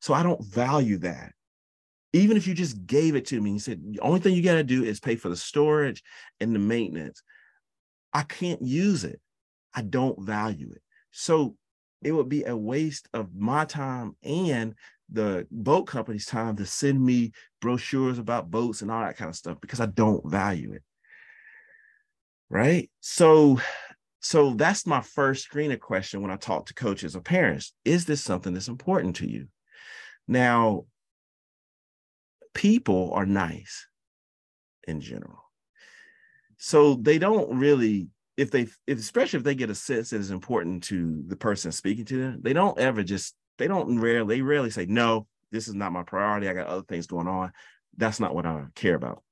So 0.00 0.14
I 0.14 0.22
don't 0.22 0.44
value 0.44 0.98
that. 0.98 1.32
Even 2.12 2.36
if 2.36 2.46
you 2.46 2.54
just 2.54 2.86
gave 2.86 3.14
it 3.14 3.26
to 3.26 3.40
me 3.40 3.50
and 3.50 3.62
said, 3.62 3.80
the 3.82 4.00
only 4.00 4.20
thing 4.20 4.34
you 4.34 4.42
got 4.42 4.54
to 4.54 4.64
do 4.64 4.84
is 4.84 5.00
pay 5.00 5.16
for 5.16 5.28
the 5.28 5.36
storage 5.36 6.02
and 6.40 6.54
the 6.54 6.58
maintenance, 6.58 7.22
I 8.12 8.22
can't 8.22 8.62
use 8.62 9.04
it. 9.04 9.20
I 9.74 9.82
don't 9.82 10.20
value 10.20 10.70
it. 10.74 10.82
So 11.10 11.56
it 12.02 12.12
would 12.12 12.28
be 12.28 12.44
a 12.44 12.56
waste 12.56 13.08
of 13.14 13.34
my 13.34 13.64
time 13.64 14.16
and 14.22 14.74
the 15.10 15.46
boat 15.50 15.84
company's 15.84 16.26
time 16.26 16.56
to 16.56 16.66
send 16.66 17.02
me 17.02 17.32
brochures 17.60 18.18
about 18.18 18.50
boats 18.50 18.82
and 18.82 18.90
all 18.90 19.02
that 19.02 19.16
kind 19.16 19.28
of 19.28 19.36
stuff 19.36 19.58
because 19.60 19.80
I 19.80 19.86
don't 19.86 20.28
value 20.28 20.72
it. 20.72 20.82
Right. 22.48 22.90
So, 23.00 23.60
so 24.20 24.54
that's 24.54 24.86
my 24.86 25.00
first 25.00 25.50
screener 25.50 25.78
question 25.78 26.22
when 26.22 26.30
I 26.30 26.36
talk 26.36 26.66
to 26.66 26.74
coaches 26.74 27.16
or 27.16 27.20
parents. 27.20 27.72
Is 27.84 28.04
this 28.04 28.22
something 28.22 28.52
that's 28.52 28.68
important 28.68 29.16
to 29.16 29.30
you? 29.30 29.48
Now, 30.28 30.84
people 32.54 33.12
are 33.14 33.26
nice 33.26 33.86
in 34.86 35.00
general. 35.00 35.42
So 36.58 36.94
they 36.94 37.18
don't 37.18 37.58
really 37.58 38.08
if 38.36 38.50
they 38.50 38.62
if, 38.86 38.98
especially 38.98 39.38
if 39.38 39.44
they 39.44 39.54
get 39.54 39.70
a 39.70 39.74
sense 39.74 40.10
that 40.10 40.20
is 40.20 40.30
important 40.30 40.84
to 40.84 41.22
the 41.26 41.36
person 41.36 41.72
speaking 41.72 42.04
to 42.06 42.18
them, 42.18 42.40
they 42.42 42.52
don't 42.52 42.78
ever 42.78 43.02
just 43.02 43.34
they 43.58 43.68
don't 43.68 43.98
rarely 43.98 44.36
they 44.36 44.42
rarely 44.42 44.70
say 44.70 44.86
no, 44.86 45.26
this 45.50 45.68
is 45.68 45.74
not 45.74 45.92
my 45.92 46.02
priority. 46.02 46.48
I 46.48 46.54
got 46.54 46.66
other 46.66 46.82
things 46.82 47.06
going 47.06 47.28
on. 47.28 47.52
That's 47.96 48.20
not 48.20 48.34
what 48.34 48.46
I 48.46 48.64
care 48.74 48.94
about. 48.94 49.22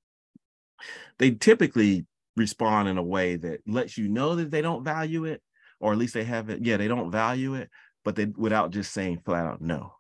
They 1.19 1.33
typically 1.33 2.07
respond 2.37 2.89
in 2.89 2.99
a 2.99 3.03
way 3.03 3.37
that 3.37 3.61
lets 3.67 3.97
you 3.97 4.09
know 4.09 4.37
that 4.37 4.51
they 4.51 4.63
don't 4.63 4.85
value 4.85 5.25
it, 5.25 5.43
or 5.79 5.93
at 5.93 5.99
least 5.99 6.15
they 6.15 6.25
have 6.25 6.51
it. 6.51 6.65
Yeah, 6.65 6.77
they 6.77 6.89
don't 6.89 7.11
value 7.11 7.55
it, 7.55 7.71
but 8.05 8.17
they 8.17 8.27
without 8.27 8.71
just 8.71 8.93
saying 8.93 9.21
flat 9.25 9.47
out 9.47 9.61
no. 9.61 9.95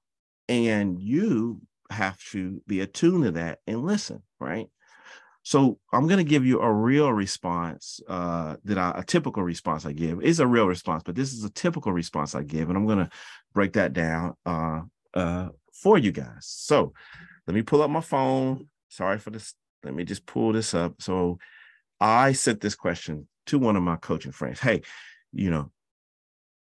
And 0.48 1.00
you 1.00 1.60
have 1.90 2.18
to 2.30 2.62
be 2.66 2.80
attuned 2.80 3.24
to 3.24 3.30
that 3.32 3.58
and 3.66 3.84
listen, 3.84 4.22
right? 4.38 4.66
So 5.42 5.78
I'm 5.92 6.06
going 6.06 6.18
to 6.18 6.30
give 6.30 6.44
you 6.44 6.60
a 6.60 6.70
real 6.70 7.12
response 7.12 8.00
uh, 8.08 8.56
that 8.64 8.78
I, 8.78 8.92
a 8.96 9.04
typical 9.04 9.42
response 9.42 9.86
I 9.86 9.92
give 9.92 10.22
is 10.22 10.38
a 10.38 10.46
real 10.46 10.66
response, 10.66 11.02
but 11.04 11.14
this 11.14 11.32
is 11.32 11.44
a 11.44 11.50
typical 11.50 11.92
response 11.92 12.34
I 12.34 12.42
give, 12.42 12.68
and 12.68 12.76
I'm 12.76 12.86
going 12.86 12.98
to 12.98 13.10
break 13.54 13.72
that 13.74 13.92
down 13.92 14.34
uh, 14.44 14.82
uh, 15.14 15.48
for 15.72 15.96
you 15.98 16.12
guys. 16.12 16.42
So 16.42 16.92
let 17.46 17.54
me 17.54 17.62
pull 17.62 17.82
up 17.82 17.90
my 17.90 18.02
phone. 18.02 18.68
Sorry 18.88 19.18
for 19.18 19.30
this. 19.30 19.54
Let 19.82 19.94
me 19.94 20.04
just 20.04 20.26
pull 20.26 20.52
this 20.52 20.74
up. 20.74 21.00
So 21.00 21.38
I 22.00 22.32
sent 22.32 22.60
this 22.60 22.74
question 22.74 23.26
to 23.46 23.58
one 23.58 23.76
of 23.76 23.82
my 23.82 23.96
coaching 23.96 24.32
friends. 24.32 24.60
Hey, 24.60 24.82
you 25.32 25.50
know, 25.50 25.70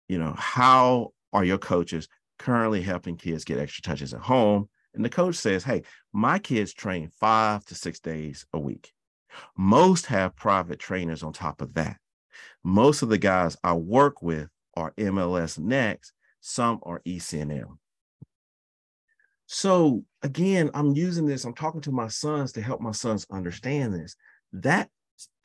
you 0.08 0.18
know, 0.18 0.34
how 0.36 1.12
are 1.32 1.44
your 1.44 1.58
coaches 1.58 2.08
currently 2.38 2.82
helping 2.82 3.16
kids 3.16 3.44
get 3.44 3.58
extra 3.58 3.82
touches 3.82 4.12
at 4.12 4.20
home? 4.20 4.68
And 4.96 5.04
the 5.04 5.10
coach 5.10 5.36
says, 5.36 5.62
Hey, 5.62 5.82
my 6.12 6.38
kids 6.38 6.72
train 6.72 7.10
five 7.20 7.64
to 7.66 7.74
six 7.74 8.00
days 8.00 8.46
a 8.52 8.58
week. 8.58 8.92
Most 9.56 10.06
have 10.06 10.34
private 10.34 10.78
trainers 10.78 11.22
on 11.22 11.32
top 11.32 11.60
of 11.60 11.74
that. 11.74 11.98
Most 12.64 13.02
of 13.02 13.10
the 13.10 13.18
guys 13.18 13.56
I 13.62 13.74
work 13.74 14.22
with 14.22 14.48
are 14.74 14.92
MLS 14.98 15.58
Next, 15.58 16.12
some 16.40 16.80
are 16.82 17.00
ECNL. 17.06 17.76
So 19.46 20.04
again, 20.22 20.70
I'm 20.74 20.94
using 20.94 21.26
this, 21.26 21.44
I'm 21.44 21.54
talking 21.54 21.80
to 21.82 21.92
my 21.92 22.08
sons 22.08 22.52
to 22.52 22.62
help 22.62 22.80
my 22.80 22.92
sons 22.92 23.26
understand 23.30 23.94
this. 23.94 24.16
That 24.52 24.90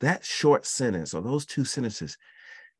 that 0.00 0.24
short 0.24 0.66
sentence 0.66 1.14
or 1.14 1.22
those 1.22 1.46
two 1.46 1.64
sentences 1.64 2.18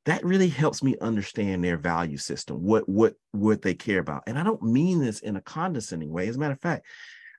that 0.05 0.25
really 0.25 0.49
helps 0.49 0.83
me 0.83 0.97
understand 1.01 1.63
their 1.63 1.77
value 1.77 2.17
system, 2.17 2.63
what 2.63 2.89
what 2.89 3.15
what 3.31 3.63
they 3.63 3.75
care 3.75 4.01
about. 4.01 4.25
And 4.27 4.39
I 4.39 4.43
don't 4.43 4.63
mean 4.63 5.01
this 5.01 5.21
in 5.21 5.37
a 5.37 5.41
condescending 5.41 6.11
way. 6.11 6.29
As 6.29 6.37
a 6.37 6.39
matter 6.39 6.55
of 6.55 6.61
fact, 6.61 6.87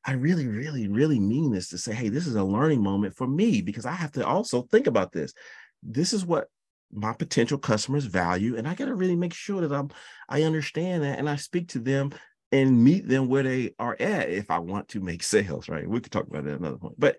I 0.05 0.13
really, 0.13 0.48
really, 0.48 0.88
really 0.88 1.20
mean 1.20 1.51
this 1.51 1.70
to 1.70 1.77
say, 1.77 1.93
hey, 1.93 2.10
this 2.10 2.27
is 2.27 2.36
a 2.36 2.43
learning 2.43 2.82
moment 2.82 3.15
for 3.15 3.27
me 3.27 3.62
because 3.62 3.86
I 3.86 3.93
have 3.93 4.12
to 4.13 4.25
also 4.25 4.63
think 4.63 4.88
about 4.88 5.12
this. 5.12 5.34
This 5.82 6.13
is 6.13 6.25
what 6.25 6.48
my 6.91 7.13
potential 7.13 7.58
customers 7.58 8.05
value, 8.05 8.55
and 8.55 8.67
I 8.67 8.75
got 8.75 8.86
to 8.86 8.96
really 8.96 9.15
make 9.15 9.34
sure 9.34 9.62
that 9.62 9.75
I'm 9.75 9.89
I 10.29 10.43
understand 10.43 11.03
that 11.03 11.20
and 11.20 11.29
I 11.29 11.36
speak 11.36 11.70
to 11.70 11.79
them 11.79 12.12
and 12.51 12.84
meet 12.84 13.08
them 13.08 13.27
where 13.27 13.43
they 13.43 13.74
are 13.79 13.98
at 14.00 14.29
if 14.29 14.51
I 14.51 14.60
want 14.60 14.89
to 14.89 15.01
make 15.01 15.24
sales. 15.24 15.67
Right? 15.67 15.88
We 15.88 16.00
could 16.00 16.12
talk 16.13 16.27
about 16.27 16.46
that 16.46 16.55
another 16.55 16.77
point, 16.77 16.96
but 16.98 17.17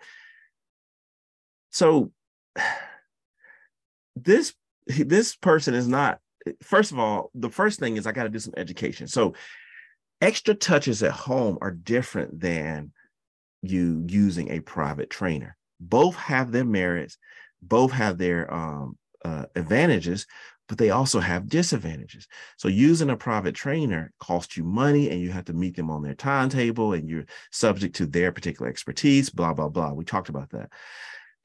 so 1.70 2.12
this 4.16 4.54
this 5.06 5.36
person 5.36 5.74
is 5.74 5.88
not 5.88 6.18
first 6.62 6.92
of 6.92 6.98
all 6.98 7.30
the 7.34 7.48
first 7.48 7.80
thing 7.80 7.96
is 7.96 8.06
i 8.06 8.12
got 8.12 8.24
to 8.24 8.28
do 8.28 8.38
some 8.38 8.54
education. 8.56 9.06
So 9.06 9.34
extra 10.20 10.54
touches 10.54 11.02
at 11.02 11.12
home 11.12 11.58
are 11.60 11.70
different 11.70 12.40
than 12.40 12.92
you 13.62 14.04
using 14.08 14.50
a 14.50 14.60
private 14.60 15.10
trainer. 15.10 15.56
Both 15.80 16.16
have 16.16 16.52
their 16.52 16.64
merits 16.64 17.18
both 17.62 17.92
have 17.92 18.18
their 18.18 18.52
um, 18.52 18.96
uh, 19.24 19.46
advantages 19.54 20.26
but 20.66 20.78
they 20.78 20.88
also 20.88 21.20
have 21.20 21.46
disadvantages. 21.46 22.26
So 22.56 22.68
using 22.68 23.10
a 23.10 23.18
private 23.18 23.54
trainer 23.54 24.12
costs 24.18 24.56
you 24.56 24.64
money 24.64 25.10
and 25.10 25.20
you 25.20 25.30
have 25.30 25.44
to 25.46 25.52
meet 25.52 25.76
them 25.76 25.90
on 25.90 26.02
their 26.02 26.14
timetable 26.14 26.94
and 26.94 27.06
you're 27.06 27.26
subject 27.52 27.96
to 27.96 28.06
their 28.06 28.32
particular 28.32 28.70
expertise 28.70 29.28
blah 29.28 29.52
blah 29.52 29.68
blah. 29.68 29.92
We 29.92 30.04
talked 30.04 30.30
about 30.30 30.50
that 30.50 30.70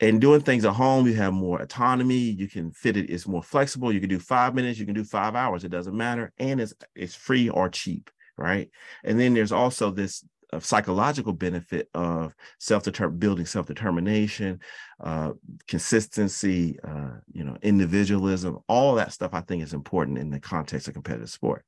and 0.02 0.22
doing 0.22 0.42
things 0.42 0.64
at 0.64 0.74
home, 0.74 1.08
you 1.08 1.16
have 1.16 1.34
more 1.34 1.62
autonomy. 1.62 2.16
You 2.16 2.48
can 2.48 2.72
fit 2.72 2.96
it, 2.96 3.10
it's 3.10 3.28
more 3.28 3.44
flexible. 3.44 3.92
You 3.92 4.00
can 4.00 4.10
do 4.10 4.20
five 4.20 4.56
minutes, 4.56 4.80
you 4.80 4.86
can 4.86 4.96
do 4.96 5.04
five 5.04 5.36
hours, 5.36 5.64
it 5.64 5.72
doesn't 5.72 5.96
matter. 5.96 6.32
And 6.38 6.62
it's 6.62 6.74
it's 6.96 7.16
free 7.16 7.50
or 7.50 7.70
cheap, 7.70 8.10
right? 8.38 8.70
And 9.04 9.20
then 9.20 9.34
there's 9.34 9.52
also 9.52 9.92
this 9.92 10.24
uh, 10.54 10.60
psychological 10.60 11.34
benefit 11.34 11.90
of 11.94 12.34
self 12.60 12.88
building 13.20 13.46
self-determination, 13.46 14.60
uh, 15.04 15.32
consistency, 15.68 16.80
uh, 16.88 17.18
you 17.32 17.44
know, 17.44 17.58
individualism, 17.62 18.58
all 18.70 18.96
that 18.96 19.12
stuff 19.12 19.34
I 19.34 19.42
think 19.42 19.64
is 19.64 19.74
important 19.74 20.18
in 20.18 20.30
the 20.30 20.40
context 20.40 20.88
of 20.88 20.94
competitive 20.94 21.30
sport. 21.30 21.66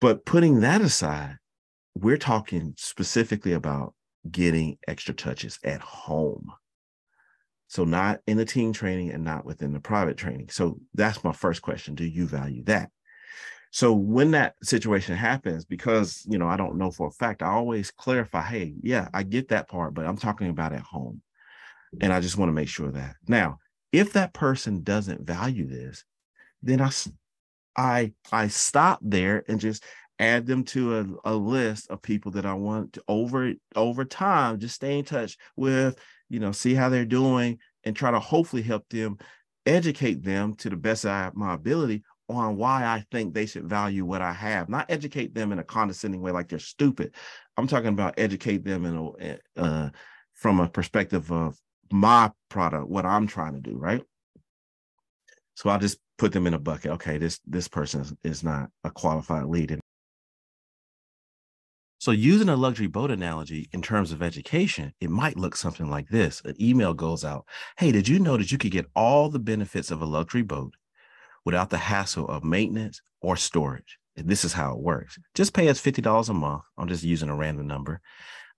But 0.00 0.24
putting 0.24 0.60
that 0.60 0.80
aside, 0.80 1.36
we're 1.94 2.16
talking 2.16 2.74
specifically 2.78 3.52
about 3.52 3.94
getting 4.30 4.78
extra 4.86 5.12
touches 5.14 5.58
at 5.64 5.80
home 5.80 6.52
so 7.68 7.84
not 7.84 8.20
in 8.26 8.36
the 8.36 8.44
team 8.44 8.72
training 8.72 9.10
and 9.10 9.22
not 9.22 9.44
within 9.44 9.72
the 9.72 9.80
private 9.80 10.16
training. 10.16 10.48
So 10.50 10.80
that's 10.94 11.22
my 11.22 11.32
first 11.32 11.62
question. 11.62 11.94
Do 11.94 12.04
you 12.04 12.26
value 12.26 12.64
that? 12.64 12.90
So 13.70 13.92
when 13.92 14.30
that 14.30 14.54
situation 14.62 15.14
happens, 15.14 15.66
because 15.66 16.26
you 16.28 16.38
know, 16.38 16.48
I 16.48 16.56
don't 16.56 16.78
know 16.78 16.90
for 16.90 17.08
a 17.08 17.12
fact, 17.12 17.42
I 17.42 17.48
always 17.48 17.90
clarify, 17.90 18.42
hey, 18.42 18.74
yeah, 18.82 19.08
I 19.12 19.22
get 19.22 19.48
that 19.48 19.68
part, 19.68 19.94
but 19.94 20.06
I'm 20.06 20.16
talking 20.16 20.48
about 20.48 20.72
at 20.72 20.80
home. 20.80 21.22
And 22.00 22.12
I 22.12 22.20
just 22.20 22.36
want 22.36 22.50
to 22.50 22.54
make 22.54 22.68
sure 22.68 22.90
that. 22.90 23.16
Now, 23.28 23.58
if 23.92 24.12
that 24.12 24.34
person 24.34 24.82
doesn't 24.82 25.26
value 25.26 25.66
this, 25.66 26.04
then 26.62 26.80
I 26.80 26.90
I 27.76 28.12
I 28.32 28.48
stop 28.48 28.98
there 29.02 29.44
and 29.48 29.60
just 29.60 29.84
add 30.18 30.46
them 30.46 30.64
to 30.64 30.98
a, 31.24 31.32
a 31.32 31.34
list 31.34 31.88
of 31.90 32.02
people 32.02 32.32
that 32.32 32.44
I 32.44 32.54
want 32.54 32.94
to 32.94 33.02
over 33.08 33.52
over 33.76 34.04
time 34.04 34.58
just 34.58 34.74
stay 34.74 34.98
in 34.98 35.04
touch 35.04 35.36
with 35.56 35.96
you 36.28 36.40
know, 36.40 36.52
see 36.52 36.74
how 36.74 36.88
they're 36.88 37.04
doing 37.04 37.58
and 37.84 37.94
try 37.94 38.10
to 38.10 38.20
hopefully 38.20 38.62
help 38.62 38.88
them 38.88 39.18
educate 39.66 40.22
them 40.22 40.54
to 40.54 40.70
the 40.70 40.76
best 40.76 41.04
of 41.04 41.34
my 41.34 41.54
ability 41.54 42.02
on 42.28 42.56
why 42.56 42.84
I 42.84 43.04
think 43.10 43.32
they 43.32 43.46
should 43.46 43.68
value 43.68 44.04
what 44.04 44.20
I 44.20 44.32
have, 44.32 44.68
not 44.68 44.90
educate 44.90 45.34
them 45.34 45.50
in 45.52 45.58
a 45.58 45.64
condescending 45.64 46.20
way 46.20 46.30
like 46.30 46.48
they're 46.48 46.58
stupid. 46.58 47.14
I'm 47.56 47.66
talking 47.66 47.88
about 47.88 48.18
educate 48.18 48.64
them 48.64 48.84
in 48.84 49.38
a 49.56 49.60
uh, 49.60 49.90
from 50.34 50.60
a 50.60 50.68
perspective 50.68 51.32
of 51.32 51.58
my 51.90 52.30
product, 52.48 52.88
what 52.88 53.06
I'm 53.06 53.26
trying 53.26 53.54
to 53.54 53.60
do, 53.60 53.76
right? 53.76 54.02
So 55.54 55.70
I'll 55.70 55.78
just 55.78 55.98
put 56.18 56.32
them 56.32 56.46
in 56.46 56.54
a 56.54 56.58
bucket. 56.58 56.92
Okay, 56.92 57.18
this 57.18 57.40
this 57.46 57.66
person 57.66 58.02
is, 58.02 58.14
is 58.22 58.44
not 58.44 58.70
a 58.84 58.90
qualified 58.90 59.46
lead 59.46 59.80
so, 62.08 62.12
using 62.12 62.48
a 62.48 62.56
luxury 62.56 62.86
boat 62.86 63.10
analogy 63.10 63.68
in 63.70 63.82
terms 63.82 64.12
of 64.12 64.22
education, 64.22 64.94
it 64.98 65.10
might 65.10 65.36
look 65.36 65.54
something 65.54 65.90
like 65.90 66.08
this 66.08 66.40
an 66.46 66.54
email 66.58 66.94
goes 66.94 67.22
out 67.22 67.44
Hey, 67.76 67.92
did 67.92 68.08
you 68.08 68.18
know 68.18 68.38
that 68.38 68.50
you 68.50 68.56
could 68.56 68.70
get 68.70 68.86
all 68.96 69.28
the 69.28 69.38
benefits 69.38 69.90
of 69.90 70.00
a 70.00 70.06
luxury 70.06 70.40
boat 70.40 70.72
without 71.44 71.68
the 71.68 71.76
hassle 71.76 72.26
of 72.26 72.44
maintenance 72.44 73.02
or 73.20 73.36
storage? 73.36 73.98
And 74.16 74.26
this 74.26 74.42
is 74.42 74.54
how 74.54 74.72
it 74.72 74.78
works. 74.78 75.18
Just 75.34 75.52
pay 75.52 75.68
us 75.68 75.82
$50 75.82 76.30
a 76.30 76.32
month. 76.32 76.62
I'm 76.78 76.88
just 76.88 77.04
using 77.04 77.28
a 77.28 77.36
random 77.36 77.66
number. 77.66 78.00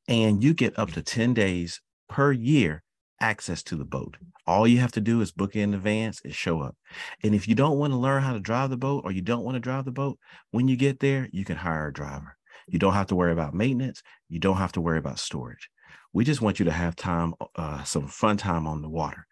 And 0.06 0.44
you 0.44 0.54
get 0.54 0.78
up 0.78 0.92
to 0.92 1.02
10 1.02 1.34
days 1.34 1.80
per 2.08 2.30
year 2.30 2.84
access 3.20 3.64
to 3.64 3.74
the 3.74 3.84
boat. 3.84 4.16
All 4.46 4.68
you 4.68 4.78
have 4.78 4.92
to 4.92 5.00
do 5.00 5.22
is 5.22 5.32
book 5.32 5.56
in 5.56 5.74
advance 5.74 6.20
and 6.22 6.32
show 6.32 6.60
up. 6.62 6.76
And 7.24 7.34
if 7.34 7.48
you 7.48 7.56
don't 7.56 7.80
want 7.80 7.94
to 7.94 7.96
learn 7.96 8.22
how 8.22 8.32
to 8.32 8.38
drive 8.38 8.70
the 8.70 8.76
boat 8.76 9.02
or 9.04 9.10
you 9.10 9.22
don't 9.22 9.42
want 9.42 9.56
to 9.56 9.60
drive 9.60 9.86
the 9.86 9.90
boat, 9.90 10.20
when 10.52 10.68
you 10.68 10.76
get 10.76 11.00
there, 11.00 11.28
you 11.32 11.44
can 11.44 11.56
hire 11.56 11.88
a 11.88 11.92
driver. 11.92 12.36
You 12.70 12.78
don't 12.78 12.94
have 12.94 13.08
to 13.08 13.16
worry 13.16 13.32
about 13.32 13.52
maintenance. 13.52 14.02
You 14.28 14.38
don't 14.38 14.56
have 14.56 14.72
to 14.72 14.80
worry 14.80 14.98
about 14.98 15.18
storage. 15.18 15.68
We 16.12 16.24
just 16.24 16.40
want 16.40 16.58
you 16.58 16.64
to 16.64 16.72
have 16.72 16.96
time, 16.96 17.34
uh, 17.54 17.82
some 17.84 18.08
fun 18.08 18.36
time 18.36 18.66
on 18.66 18.82
the 18.82 18.88
water. 18.88 19.26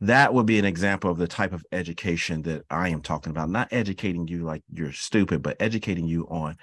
That 0.00 0.34
would 0.34 0.46
be 0.46 0.58
an 0.58 0.64
example 0.64 1.10
of 1.10 1.18
the 1.18 1.28
type 1.28 1.52
of 1.52 1.64
education 1.70 2.42
that 2.42 2.64
I 2.70 2.88
am 2.88 3.02
talking 3.02 3.30
about. 3.30 3.50
Not 3.50 3.68
educating 3.72 4.26
you 4.26 4.44
like 4.44 4.62
you're 4.72 4.92
stupid, 4.92 5.42
but 5.42 5.56
educating 5.60 6.06
you 6.06 6.26
on 6.28 6.56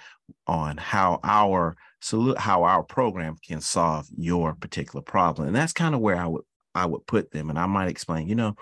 on 0.47 0.77
how 0.77 1.19
our 1.23 1.75
how 2.37 2.63
our 2.63 2.83
program 2.83 3.35
can 3.45 3.61
solve 3.61 4.07
your 4.15 4.55
particular 4.55 5.01
problem. 5.01 5.47
And 5.47 5.55
that's 5.55 5.73
kind 5.73 5.95
of 5.95 6.01
where 6.01 6.17
I 6.17 6.27
would 6.27 6.43
I 6.75 6.85
would 6.85 7.05
put 7.07 7.31
them. 7.31 7.49
And 7.49 7.59
I 7.59 7.65
might 7.65 7.89
explain, 7.89 8.27
you 8.27 8.35
know, 8.35 8.55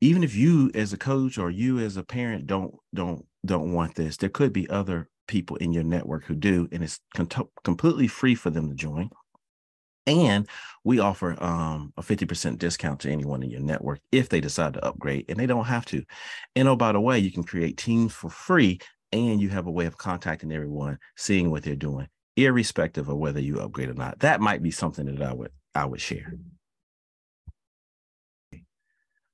even 0.00 0.24
if 0.24 0.34
you 0.34 0.70
as 0.74 0.92
a 0.92 0.98
coach 0.98 1.38
or 1.38 1.50
you 1.50 1.78
as 1.78 1.96
a 1.96 2.04
parent 2.04 2.46
don't 2.46 2.74
don't 2.94 3.24
don't 3.44 3.72
want 3.72 3.94
this, 3.94 4.16
there 4.16 4.30
could 4.30 4.52
be 4.52 4.68
other 4.70 5.08
people 5.32 5.56
in 5.56 5.72
your 5.72 5.82
network 5.82 6.24
who 6.26 6.34
do, 6.34 6.68
and 6.70 6.84
it's 6.84 7.00
com- 7.14 7.48
completely 7.64 8.06
free 8.06 8.34
for 8.34 8.50
them 8.50 8.68
to 8.68 8.74
join. 8.74 9.08
And 10.06 10.46
we 10.84 10.98
offer 10.98 11.42
um, 11.42 11.94
a 11.96 12.02
50% 12.02 12.58
discount 12.58 13.00
to 13.00 13.10
anyone 13.10 13.42
in 13.42 13.48
your 13.50 13.62
network 13.62 14.00
if 14.12 14.28
they 14.28 14.42
decide 14.42 14.74
to 14.74 14.84
upgrade, 14.84 15.24
and 15.30 15.38
they 15.38 15.46
don't 15.46 15.64
have 15.64 15.86
to. 15.86 16.04
And 16.54 16.68
oh, 16.68 16.76
by 16.76 16.92
the 16.92 17.00
way, 17.00 17.18
you 17.18 17.32
can 17.32 17.44
create 17.44 17.78
teams 17.78 18.12
for 18.12 18.28
free, 18.28 18.78
and 19.10 19.40
you 19.40 19.48
have 19.48 19.66
a 19.66 19.70
way 19.70 19.86
of 19.86 19.96
contacting 19.96 20.52
everyone, 20.52 20.98
seeing 21.16 21.50
what 21.50 21.62
they're 21.62 21.76
doing, 21.76 22.08
irrespective 22.36 23.08
of 23.08 23.16
whether 23.16 23.40
you 23.40 23.58
upgrade 23.58 23.88
or 23.88 23.94
not. 23.94 24.18
That 24.18 24.42
might 24.42 24.62
be 24.62 24.70
something 24.70 25.06
that 25.06 25.22
I 25.22 25.32
would 25.32 25.50
I 25.74 25.86
would 25.86 26.00
share. 26.00 26.34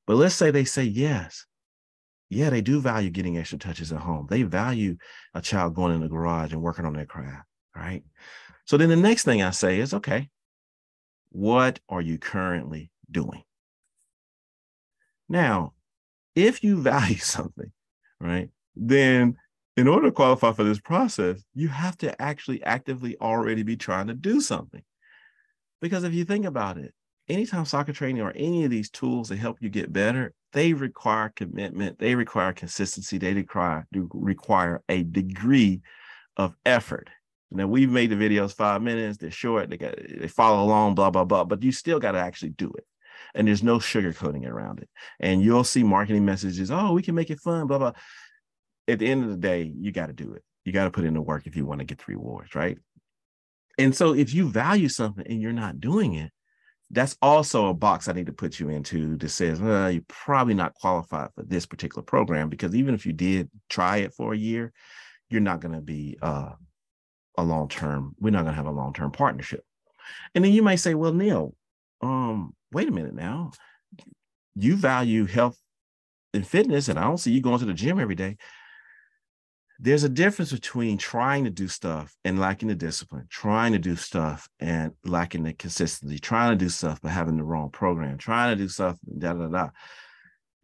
But 0.07 0.17
let's 0.17 0.37
say 0.37 0.53
they 0.53 0.65
say 0.65 0.85
yes. 0.85 1.45
Yeah, 2.31 2.51
they 2.51 2.61
do 2.61 2.81
value 2.81 3.11
getting 3.11 3.39
extra 3.39 3.59
touches 3.59 3.93
at 3.93 4.01
home. 4.01 4.27
They 4.29 4.43
value 4.43 4.97
a 5.35 5.41
child 5.41 5.75
going 5.75 5.95
in 5.95 6.03
the 6.03 6.09
garage 6.09 6.53
and 6.53 6.63
working 6.63 6.85
on 6.85 6.93
their 6.93 7.07
craft. 7.07 7.47
Right. 7.75 8.05
So 8.67 8.77
then 8.77 8.91
the 8.91 8.97
next 8.97 9.25
thing 9.25 9.43
I 9.43 9.51
say 9.51 9.81
is 9.81 9.95
okay, 9.95 10.29
what 11.31 11.81
are 11.89 12.01
you 12.01 12.19
currently 12.19 12.91
doing? 13.11 13.43
Now, 15.29 15.75
if 16.35 16.63
you 16.63 16.77
value 16.83 17.17
something, 17.17 17.73
right, 18.21 18.51
then 18.77 19.37
in 19.77 19.87
order 19.87 20.09
to 20.09 20.13
qualify 20.13 20.53
for 20.53 20.65
this 20.65 20.81
process, 20.81 21.43
you 21.55 21.69
have 21.69 21.97
to 21.99 22.21
actually 22.21 22.63
actively 22.65 23.17
already 23.21 23.63
be 23.63 23.77
trying 23.77 24.09
to 24.09 24.15
do 24.15 24.41
something. 24.41 24.83
Because 25.81 26.03
if 26.05 26.13
you 26.13 26.25
think 26.25 26.45
about 26.45 26.79
it, 26.79 26.93
anytime 27.29 27.65
soccer 27.65 27.93
training 27.93 28.23
or 28.23 28.33
any 28.35 28.65
of 28.65 28.71
these 28.71 28.91
tools 28.91 29.29
that 29.29 29.39
help 29.39 29.59
you 29.61 29.69
get 29.69 29.93
better, 29.93 30.33
they 30.53 30.73
require 30.73 31.33
commitment, 31.35 31.99
they 31.99 32.15
require 32.15 32.53
consistency, 32.53 33.19
they 33.19 33.35
require 33.35 33.87
require 33.93 34.83
a 34.89 35.03
degree 35.03 35.83
of 36.37 36.57
effort. 36.65 37.11
Now 37.51 37.67
we've 37.67 37.91
made 37.91 38.11
the 38.11 38.17
videos 38.17 38.55
five 38.55 38.83
minutes, 38.83 39.19
they're 39.19 39.31
short, 39.31 39.71
they 39.71 39.77
got 39.77 39.97
they 39.97 40.29
follow 40.29 40.65
along, 40.65 40.95
blah, 40.95 41.11
blah, 41.11 41.25
blah, 41.25 41.45
but 41.45 41.63
you 41.63 41.73
still 41.73 41.99
got 41.99 42.13
to 42.13 42.19
actually 42.19 42.51
do 42.51 42.73
it. 42.77 42.85
And 43.35 43.47
there's 43.47 43.63
no 43.63 43.79
sugarcoating 43.79 44.47
around 44.47 44.81
it. 44.81 44.89
And 45.21 45.43
you'll 45.43 45.65
see 45.65 45.83
marketing 45.83 46.25
messages, 46.25 46.71
oh, 46.71 46.93
we 46.93 47.03
can 47.03 47.15
make 47.15 47.31
it 47.31 47.41
fun, 47.41 47.67
blah, 47.67 47.79
blah. 47.79 47.93
At 48.87 49.01
the 49.01 49.07
end 49.07 49.25
of 49.25 49.31
the 49.31 49.37
day, 49.37 49.71
you 49.79 49.93
got 49.93 50.07
to 50.07 50.13
do 50.15 50.33
it. 50.33 50.43
You 50.65 50.73
got 50.73 50.85
to 50.85 50.91
put 50.91 51.05
in 51.05 51.15
the 51.15 51.21
work 51.21 51.47
if 51.47 51.57
you 51.57 51.67
want 51.67 51.81
to 51.81 51.85
get 51.85 51.99
the 51.99 52.05
rewards, 52.09 52.55
right? 52.55 52.79
And 53.79 53.95
so 53.95 54.15
if 54.15 54.35
you 54.35 54.49
value 54.49 54.89
something 54.89 55.27
and 55.27 55.41
you're 55.41 55.53
not 55.53 55.81
doing 55.81 56.15
it, 56.15 56.33
that's 56.91 57.17
also 57.21 57.69
a 57.69 57.75
box 57.75 58.09
I 58.09 58.13
need 58.13 58.27
to 58.27 58.33
put 58.33 58.59
you 58.59 58.71
into 58.71 59.17
that 59.19 59.29
says 59.29 59.61
well, 59.61 59.91
you're 59.91 60.03
probably 60.09 60.55
not 60.55 60.75
qualified 60.75 61.31
for 61.35 61.43
this 61.43 61.67
particular 61.67 62.03
program 62.03 62.49
because 62.49 62.75
even 62.75 62.95
if 62.95 63.05
you 63.05 63.13
did 63.13 63.51
try 63.69 63.99
it 63.99 64.15
for 64.15 64.33
a 64.33 64.39
year, 64.39 64.73
you're 65.29 65.41
not 65.41 65.61
going 65.61 65.75
to 65.75 65.81
be 65.81 66.19
uh, 66.23 66.53
a 67.37 67.43
long 67.43 67.69
term. 67.69 68.15
We're 68.19 68.31
not 68.31 68.43
going 68.43 68.53
to 68.53 68.57
have 68.57 68.67
a 68.67 68.71
long 68.71 68.93
term 68.95 69.11
partnership. 69.11 69.65
And 70.35 70.45
then 70.45 70.53
you 70.53 70.63
might 70.63 70.77
say, 70.77 70.95
well, 70.95 71.13
Neil, 71.13 71.55
um, 72.01 72.55
wait 72.73 72.89
a 72.89 72.93
minute 72.93 73.15
now. 73.15 73.53
You 74.55 74.77
value 74.77 75.27
health 75.27 75.59
and 76.33 76.47
fitness, 76.47 76.89
and 76.89 76.99
I 76.99 77.05
don't 77.05 77.19
see 77.19 77.33
you 77.33 77.41
going 77.41 77.59
to 77.59 77.67
the 77.67 77.75
gym 77.75 78.01
every 78.01 78.15
day 78.15 78.39
there's 79.81 80.05
a 80.05 80.09
difference 80.09 80.53
between 80.53 80.99
trying 80.99 81.45
to 81.45 81.51
do 81.51 81.69
stuff 81.69 82.17
and 82.25 82.39
lacking 82.39 82.69
the 82.69 82.75
discipline, 82.75 83.27
trying 83.31 83.73
to 83.73 83.79
do 83.79 83.95
stuff 83.95 84.49
and 84.59 84.93
lacking 85.05 85.45
the 85.45 85.53
consistency, 85.53 86.19
trying 86.19 86.51
to 86.51 86.65
do 86.65 86.69
stuff 86.69 87.01
but 87.01 87.13
having 87.13 87.37
the 87.37 87.45
wrong 87.45 87.71
program, 87.71 88.19
trying 88.19 88.57
to 88.57 88.63
do 88.63 88.69
stuff, 88.69 88.99
da 89.19 89.35
da 89.35 89.47
da. 89.47 89.71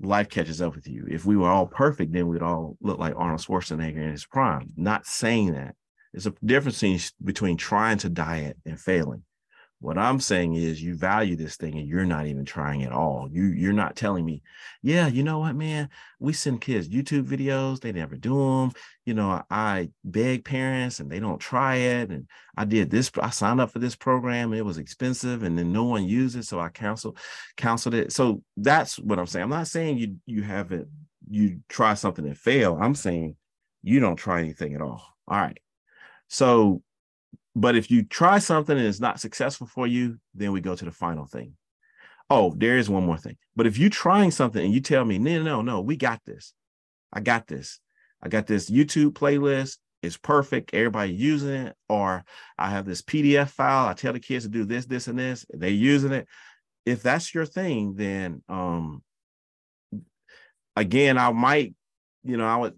Life 0.01 0.29
catches 0.29 0.61
up 0.61 0.75
with 0.75 0.89
you. 0.89 1.07
If 1.09 1.25
we 1.25 1.37
were 1.37 1.49
all 1.49 1.67
perfect, 1.67 2.13
then 2.13 2.27
we'd 2.27 2.43
all 2.43 2.77
look 2.81 2.99
like 2.99 3.15
Arnold 3.17 3.41
Schwarzenegger 3.41 4.03
in 4.03 4.11
his 4.11 4.27
prime. 4.27 4.71
Not 4.77 5.07
saying 5.07 5.53
that. 5.53 5.77
There's 6.13 6.27
a 6.27 6.35
difference 6.45 7.13
between 7.23 7.57
trying 7.57 7.99
to 7.99 8.09
diet 8.09 8.57
and 8.67 8.79
failing. 8.79 9.23
What 9.85 9.99
I'm 9.99 10.19
saying 10.19 10.55
is 10.55 10.83
you 10.83 10.95
value 10.95 11.37
this 11.37 11.57
thing 11.57 11.77
and 11.77 11.87
you're 11.87 12.07
not 12.07 12.25
even 12.27 12.47
trying 12.47 12.85
at 12.85 12.93
all. 12.93 13.29
You 13.31 13.49
you're 13.49 13.75
not 13.75 13.97
telling 13.97 14.25
me, 14.25 14.43
yeah, 14.81 15.09
you 15.09 15.23
know 15.23 15.41
what, 15.41 15.55
man? 15.57 15.91
We 16.19 16.33
send 16.33 16.63
kids 16.63 16.89
YouTube 16.89 17.27
videos, 17.27 17.81
they 17.81 17.93
never 17.93 18.17
do 18.17 18.35
them. 18.35 18.73
You 19.05 19.13
know, 19.13 19.43
I 19.51 19.91
beg 20.03 20.47
parents 20.47 21.01
and 21.01 21.11
they 21.11 21.21
don't 21.21 21.39
try 21.39 21.75
it. 21.77 22.09
And 22.09 22.27
I 22.57 22.65
did 22.65 22.89
this, 22.89 23.11
I 23.21 23.29
signed 23.29 23.61
up 23.61 23.73
for 23.73 23.79
this 23.79 23.95
program 23.95 24.53
and 24.53 24.59
it 24.59 24.65
was 24.65 24.79
expensive 24.79 25.43
and 25.43 25.59
then 25.59 25.71
no 25.71 25.85
one 25.85 26.07
used 26.07 26.35
it. 26.35 26.47
So 26.47 26.59
I 26.59 26.71
counsel 26.71 27.15
counseled 27.59 27.95
it. 27.95 28.11
So 28.11 28.43
that's 28.57 28.99
what 28.99 29.19
I'm 29.19 29.27
saying. 29.27 29.43
I'm 29.43 29.51
not 29.51 29.69
saying 29.69 29.99
you 29.99 30.17
you 30.25 30.43
haven't 30.45 30.89
you 31.29 31.61
try 31.69 31.93
something 31.93 32.25
and 32.25 32.39
fail. 32.39 32.79
I'm 32.81 32.95
saying 32.95 33.37
you 33.83 34.01
don't 34.01 34.17
try 34.17 34.41
anything 34.41 34.75
at 34.75 34.81
all. 34.81 35.05
All 35.29 35.39
right. 35.39 35.59
So 36.29 36.83
but 37.57 37.77
if 37.77 37.91
you 37.91 38.03
try 38.03 38.39
something 38.39 38.77
and 38.77 38.87
it's 38.87 39.01
not 39.01 39.21
successful 39.21 39.67
for 39.67 39.87
you, 39.87 40.19
then 40.35 40.53
we 40.53 40.61
go 40.61 40.75
to 40.75 40.85
the 40.85 40.91
final 40.91 41.27
thing. 41.27 41.55
Oh, 42.31 42.55
there 42.57 42.79
is 42.79 42.91
one 42.91 43.05
more 43.05 43.19
thing. 43.19 43.37
But 43.55 43.67
if 43.67 43.79
you're 43.79 43.91
trying 43.91 44.31
something 44.31 44.65
and 44.65 44.75
you 44.75 44.81
tell 44.81 45.05
me, 45.05 45.19
no, 45.19 45.43
no, 45.43 45.63
no, 45.63 45.81
we 45.81 45.97
got 45.97 46.21
this. 46.25 46.53
I 47.13 47.21
got 47.21 47.47
this. 47.47 47.81
I 48.23 48.29
got 48.29 48.47
this 48.47 48.71
YouTube 48.71 49.13
playlist. 49.13 49.79
It's 50.03 50.17
perfect. 50.17 50.75
Everybody 50.75 51.13
using 51.13 51.55
it. 51.67 51.77
Or 51.89 52.25
I 52.59 52.71
have 52.71 52.87
this 52.87 53.03
PDF 53.03 53.51
file. 53.51 53.89
I 53.89 53.95
tell 53.95 54.13
the 54.13 54.21
kids 54.21 54.45
to 54.45 54.51
do 54.51 54.65
this, 54.65 54.87
this, 54.87 55.07
and 55.07 55.19
this. 55.19 55.47
They're 55.51 55.71
using 55.71 56.13
it. 56.13 56.27
If 56.87 57.03
that's 57.03 57.35
your 57.35 57.47
thing, 57.47 57.95
then 57.95 58.43
um 58.49 59.03
again, 60.77 61.19
I 61.19 61.31
might, 61.33 61.75
you 62.25 62.37
know, 62.37 62.47
I 62.47 62.57
would 62.57 62.75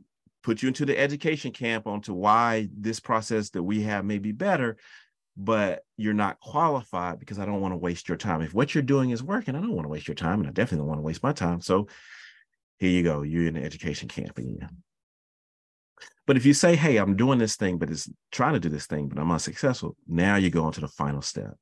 put 0.46 0.62
you 0.62 0.68
into 0.68 0.86
the 0.86 0.96
education 0.96 1.50
camp 1.50 1.88
onto 1.88 2.14
why 2.14 2.68
this 2.72 3.00
process 3.00 3.50
that 3.50 3.64
we 3.64 3.82
have 3.82 4.04
may 4.04 4.18
be 4.18 4.30
better 4.30 4.76
but 5.36 5.82
you're 5.96 6.14
not 6.14 6.38
qualified 6.40 7.18
because 7.18 7.40
I 7.40 7.44
don't 7.44 7.60
want 7.60 7.72
to 7.72 7.78
waste 7.78 8.08
your 8.08 8.16
time. 8.16 8.40
If 8.40 8.54
what 8.54 8.74
you're 8.74 8.82
doing 8.82 9.10
is 9.10 9.22
working, 9.22 9.54
I 9.54 9.60
don't 9.60 9.74
want 9.74 9.84
to 9.84 9.90
waste 9.90 10.08
your 10.08 10.14
time, 10.14 10.38
and 10.38 10.48
I 10.48 10.52
definitely 10.52 10.78
don't 10.78 10.88
want 10.88 10.98
to 11.00 11.04
waste 11.04 11.22
my 11.22 11.32
time. 11.32 11.60
So 11.60 11.88
here 12.78 12.90
you 12.90 13.02
go. 13.02 13.20
You're 13.20 13.48
in 13.48 13.54
the 13.54 13.62
education 13.62 14.08
camp 14.08 14.38
again. 14.38 14.82
But 16.26 16.38
if 16.38 16.46
you 16.46 16.54
say, 16.54 16.74
hey, 16.74 16.96
I'm 16.96 17.16
doing 17.16 17.38
this 17.38 17.56
thing, 17.56 17.76
but 17.76 17.90
it's 17.90 18.08
trying 18.32 18.54
to 18.54 18.60
do 18.60 18.70
this 18.70 18.86
thing, 18.86 19.08
but 19.08 19.18
I'm 19.18 19.30
unsuccessful, 19.30 19.94
now 20.08 20.36
you 20.36 20.48
go 20.48 20.64
on 20.64 20.72
to 20.72 20.80
the 20.80 20.88
final 20.88 21.20
step. 21.20 21.54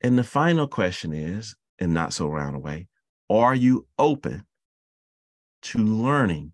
And 0.00 0.18
the 0.18 0.24
final 0.24 0.66
question 0.66 1.12
is, 1.12 1.54
and 1.78 1.92
not 1.92 2.14
so 2.14 2.26
round 2.26 2.56
away, 2.56 2.88
are 3.28 3.54
you 3.54 3.86
open 3.98 4.46
to 5.62 5.78
learning 5.78 6.52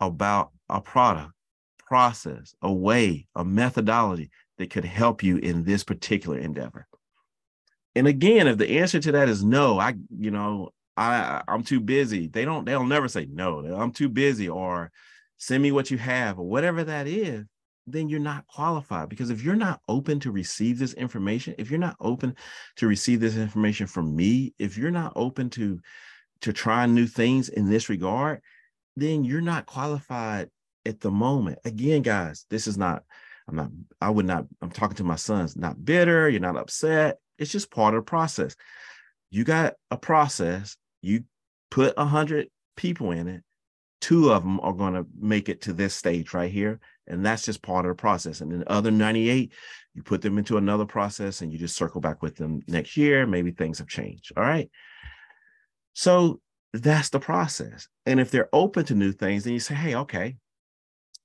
about 0.00 0.50
a 0.68 0.80
product, 0.80 1.32
process, 1.78 2.54
a 2.62 2.72
way, 2.72 3.26
a 3.34 3.44
methodology 3.44 4.30
that 4.58 4.70
could 4.70 4.84
help 4.84 5.22
you 5.22 5.36
in 5.38 5.64
this 5.64 5.84
particular 5.84 6.38
endeavor. 6.38 6.86
And 7.94 8.06
again, 8.06 8.46
if 8.46 8.58
the 8.58 8.78
answer 8.78 9.00
to 9.00 9.12
that 9.12 9.28
is 9.28 9.44
no, 9.44 9.78
I, 9.78 9.94
you 10.16 10.30
know, 10.30 10.70
I 10.96 11.42
I'm 11.48 11.62
too 11.62 11.80
busy. 11.80 12.28
They 12.28 12.44
don't, 12.44 12.64
they'll 12.64 12.84
never 12.84 13.08
say 13.08 13.26
no. 13.30 13.58
I'm 13.60 13.92
too 13.92 14.08
busy 14.08 14.48
or 14.48 14.90
send 15.38 15.62
me 15.62 15.72
what 15.72 15.90
you 15.90 15.98
have 15.98 16.38
or 16.38 16.46
whatever 16.46 16.84
that 16.84 17.06
is, 17.06 17.46
then 17.86 18.08
you're 18.08 18.20
not 18.20 18.46
qualified. 18.46 19.08
Because 19.08 19.30
if 19.30 19.42
you're 19.42 19.56
not 19.56 19.80
open 19.88 20.20
to 20.20 20.30
receive 20.30 20.78
this 20.78 20.92
information, 20.94 21.54
if 21.58 21.70
you're 21.70 21.80
not 21.80 21.96
open 22.00 22.36
to 22.76 22.86
receive 22.86 23.20
this 23.20 23.36
information 23.36 23.86
from 23.86 24.14
me, 24.14 24.54
if 24.58 24.76
you're 24.76 24.90
not 24.90 25.12
open 25.16 25.50
to 25.50 25.80
to 26.42 26.52
trying 26.52 26.94
new 26.94 27.06
things 27.06 27.48
in 27.48 27.68
this 27.68 27.88
regard, 27.88 28.40
then 28.96 29.24
you're 29.24 29.40
not 29.40 29.66
qualified 29.66 30.48
at 30.86 31.00
the 31.00 31.10
moment. 31.10 31.58
Again, 31.64 32.02
guys, 32.02 32.46
this 32.50 32.66
is 32.66 32.76
not, 32.78 33.02
I'm 33.48 33.56
not, 33.56 33.70
I 34.00 34.10
would 34.10 34.26
not, 34.26 34.46
I'm 34.62 34.70
talking 34.70 34.96
to 34.96 35.04
my 35.04 35.16
sons, 35.16 35.56
not 35.56 35.84
bitter, 35.84 36.28
you're 36.28 36.40
not 36.40 36.56
upset. 36.56 37.18
It's 37.38 37.52
just 37.52 37.70
part 37.70 37.94
of 37.94 38.00
the 38.00 38.08
process. 38.08 38.54
You 39.30 39.44
got 39.44 39.74
a 39.90 39.96
process, 39.96 40.76
you 41.02 41.24
put 41.70 41.94
a 41.96 42.04
hundred 42.04 42.48
people 42.76 43.12
in 43.12 43.28
it, 43.28 43.42
two 44.00 44.32
of 44.32 44.42
them 44.42 44.60
are 44.60 44.72
going 44.72 44.94
to 44.94 45.06
make 45.18 45.48
it 45.48 45.62
to 45.62 45.72
this 45.72 45.94
stage 45.94 46.34
right 46.34 46.50
here. 46.50 46.80
And 47.06 47.24
that's 47.24 47.44
just 47.44 47.62
part 47.62 47.84
of 47.84 47.90
the 47.90 48.00
process. 48.00 48.40
And 48.40 48.50
then 48.50 48.60
the 48.60 48.70
other 48.70 48.90
98, 48.90 49.52
you 49.94 50.02
put 50.02 50.22
them 50.22 50.38
into 50.38 50.56
another 50.56 50.86
process 50.86 51.42
and 51.42 51.52
you 51.52 51.58
just 51.58 51.76
circle 51.76 52.00
back 52.00 52.22
with 52.22 52.36
them 52.36 52.60
next 52.68 52.96
year. 52.96 53.26
Maybe 53.26 53.50
things 53.50 53.78
have 53.78 53.88
changed. 53.88 54.32
All 54.36 54.42
right. 54.44 54.70
So 55.92 56.40
that's 56.72 57.08
the 57.10 57.20
process. 57.20 57.88
And 58.06 58.20
if 58.20 58.30
they're 58.30 58.48
open 58.52 58.84
to 58.86 58.94
new 58.94 59.12
things, 59.12 59.44
then 59.44 59.52
you 59.52 59.60
say, 59.60 59.74
hey, 59.74 59.94
okay, 59.96 60.36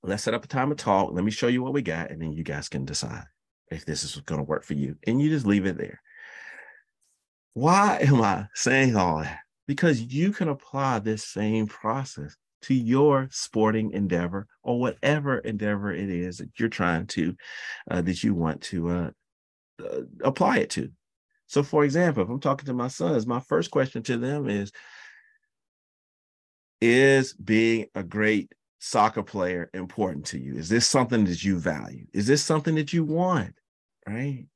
let's 0.02 0.22
set 0.22 0.34
up 0.34 0.44
a 0.44 0.48
time 0.48 0.70
to 0.70 0.74
talk. 0.76 1.12
Let 1.12 1.24
me 1.24 1.30
show 1.30 1.46
you 1.48 1.62
what 1.62 1.72
we 1.72 1.82
got. 1.82 2.10
And 2.10 2.20
then 2.20 2.32
you 2.32 2.42
guys 2.42 2.68
can 2.68 2.84
decide 2.84 3.24
if 3.70 3.84
this 3.84 4.04
is 4.04 4.16
going 4.22 4.40
to 4.40 4.44
work 4.44 4.64
for 4.64 4.74
you. 4.74 4.96
And 5.06 5.20
you 5.20 5.28
just 5.28 5.46
leave 5.46 5.66
it 5.66 5.78
there. 5.78 6.00
why 7.54 7.98
am 8.00 8.20
I 8.20 8.46
saying 8.54 8.96
all 8.96 9.20
that? 9.20 9.40
Because 9.66 10.00
you 10.00 10.32
can 10.32 10.48
apply 10.48 10.98
this 10.98 11.24
same 11.24 11.66
process 11.66 12.36
to 12.62 12.74
your 12.74 13.28
sporting 13.30 13.92
endeavor 13.92 14.46
or 14.62 14.80
whatever 14.80 15.38
endeavor 15.38 15.92
it 15.92 16.10
is 16.10 16.38
that 16.38 16.50
you're 16.58 16.68
trying 16.68 17.06
to, 17.06 17.36
uh, 17.90 18.02
that 18.02 18.22
you 18.24 18.34
want 18.34 18.60
to 18.60 18.88
uh, 18.88 19.10
uh, 19.82 20.00
apply 20.22 20.58
it 20.58 20.70
to. 20.70 20.90
So, 21.46 21.62
for 21.62 21.84
example, 21.84 22.22
if 22.22 22.28
I'm 22.28 22.40
talking 22.40 22.66
to 22.66 22.74
my 22.74 22.88
sons, 22.88 23.26
my 23.26 23.40
first 23.40 23.70
question 23.70 24.02
to 24.04 24.16
them 24.16 24.48
is 24.48 24.72
Is 26.80 27.32
being 27.34 27.86
a 27.94 28.02
great 28.02 28.52
soccer 28.78 29.22
player 29.22 29.70
important 29.74 30.26
to 30.26 30.38
you? 30.38 30.54
Is 30.56 30.68
this 30.68 30.86
something 30.86 31.24
that 31.24 31.42
you 31.42 31.58
value? 31.58 32.06
Is 32.12 32.26
this 32.26 32.42
something 32.42 32.74
that 32.74 32.92
you 32.92 33.04
want? 33.04 33.54
Right. 34.06 34.46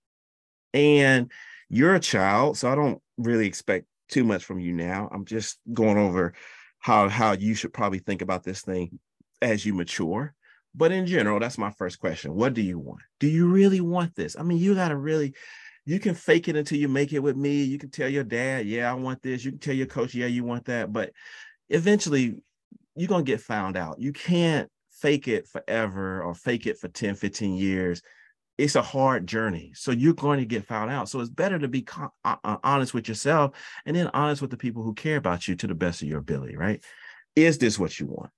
And 0.75 1.31
you're 1.69 1.95
a 1.95 2.01
child, 2.01 2.59
so 2.59 2.71
I 2.71 2.75
don't 2.75 3.01
really 3.17 3.47
expect 3.47 3.87
too 4.09 4.25
much 4.25 4.45
from 4.45 4.61
you 4.61 4.73
now. 4.73 5.09
I'm 5.13 5.25
just 5.25 5.59
going 5.73 5.99
over 5.99 6.35
how 6.79 7.09
how 7.09 7.33
you 7.33 7.55
should 7.55 7.73
probably 7.73 7.99
think 8.01 8.23
about 8.23 8.43
this 8.43 8.63
thing 8.63 8.99
as 9.41 9.65
you 9.65 9.75
mature. 9.75 10.35
But 10.75 10.93
in 10.93 11.07
general, 11.07 11.41
that's 11.41 11.59
my 11.59 11.73
first 11.73 11.99
question. 11.99 12.35
What 12.35 12.55
do 12.55 12.63
you 12.63 12.79
want? 12.79 13.03
Do 13.19 13.27
you 13.27 13.49
really 13.49 13.81
want 13.81 14.15
this? 14.15 14.37
I 14.39 14.43
mean, 14.43 14.59
you 14.59 14.75
got 14.75 14.89
to 14.89 14.97
really 14.97 15.35
you 15.87 15.99
can 15.99 16.15
fake 16.15 16.49
it 16.49 16.57
until 16.57 16.79
you 16.79 16.89
make 16.89 17.13
it 17.13 17.21
with 17.21 17.37
me. 17.37 17.65
You 17.65 17.79
can 17.79 17.91
tell 17.91 18.09
your 18.09 18.25
dad, 18.25 18.67
yeah, 18.67 18.91
I 18.91 18.95
want 18.95 19.23
this. 19.23 19.45
You 19.45 19.53
can 19.53 19.61
tell 19.61 19.75
your 19.75 19.87
coach, 19.87 20.15
yeah, 20.15 20.27
you 20.27 20.45
want 20.45 20.67
that. 20.67 20.93
But 20.93 21.13
eventually 21.71 22.37
you're 22.97 23.09
going 23.09 23.25
to 23.25 23.33
get 23.33 23.41
found 23.41 23.77
out. 23.77 24.01
You 24.01 24.13
can't 24.13 24.69
fake 24.91 25.29
it 25.29 25.49
forever 25.49 26.23
or 26.23 26.35
fake 26.35 26.67
it 26.67 26.79
for 26.79 26.89
10, 26.89 27.15
15 27.15 27.55
years. 27.55 28.03
It's 28.59 28.75
a 28.75 28.83
hard 28.83 29.27
journey. 29.27 29.73
So 29.75 29.91
you're 29.91 30.13
going 30.13 30.41
to 30.41 30.45
get 30.45 30.67
found 30.67 30.91
out. 30.91 31.09
So 31.09 31.21
it's 31.21 31.31
better 31.31 31.59
to 31.59 31.69
be 31.69 31.87
uh, 32.25 32.37
uh, 32.45 32.57
honest 32.63 32.93
with 32.93 33.09
yourself 33.09 33.53
and 33.87 33.97
then 33.97 34.11
honest 34.13 34.43
with 34.43 34.51
the 34.51 34.59
people 34.59 34.83
who 34.83 34.93
care 34.93 35.17
about 35.17 35.49
you 35.49 35.55
to 35.57 35.67
the 35.67 35.75
best 35.75 36.03
of 36.03 36.09
your 36.09 36.19
ability, 36.19 36.57
right? 36.57 36.85
Is 37.35 37.57
this 37.57 37.79
what 37.79 37.99
you 37.99 38.07
want? 38.07 38.31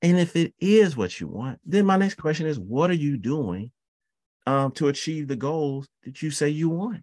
And 0.00 0.18
if 0.18 0.34
it 0.36 0.54
is 0.58 0.96
what 0.96 1.20
you 1.20 1.28
want, 1.28 1.60
then 1.66 1.84
my 1.84 1.96
next 1.96 2.14
question 2.14 2.46
is 2.46 2.58
what 2.58 2.90
are 2.90 2.94
you 2.94 3.18
doing 3.18 3.70
um, 4.46 4.72
to 4.72 4.88
achieve 4.88 5.28
the 5.28 5.36
goals 5.36 5.86
that 6.04 6.22
you 6.22 6.30
say 6.30 6.48
you 6.48 6.68
want? 6.68 7.02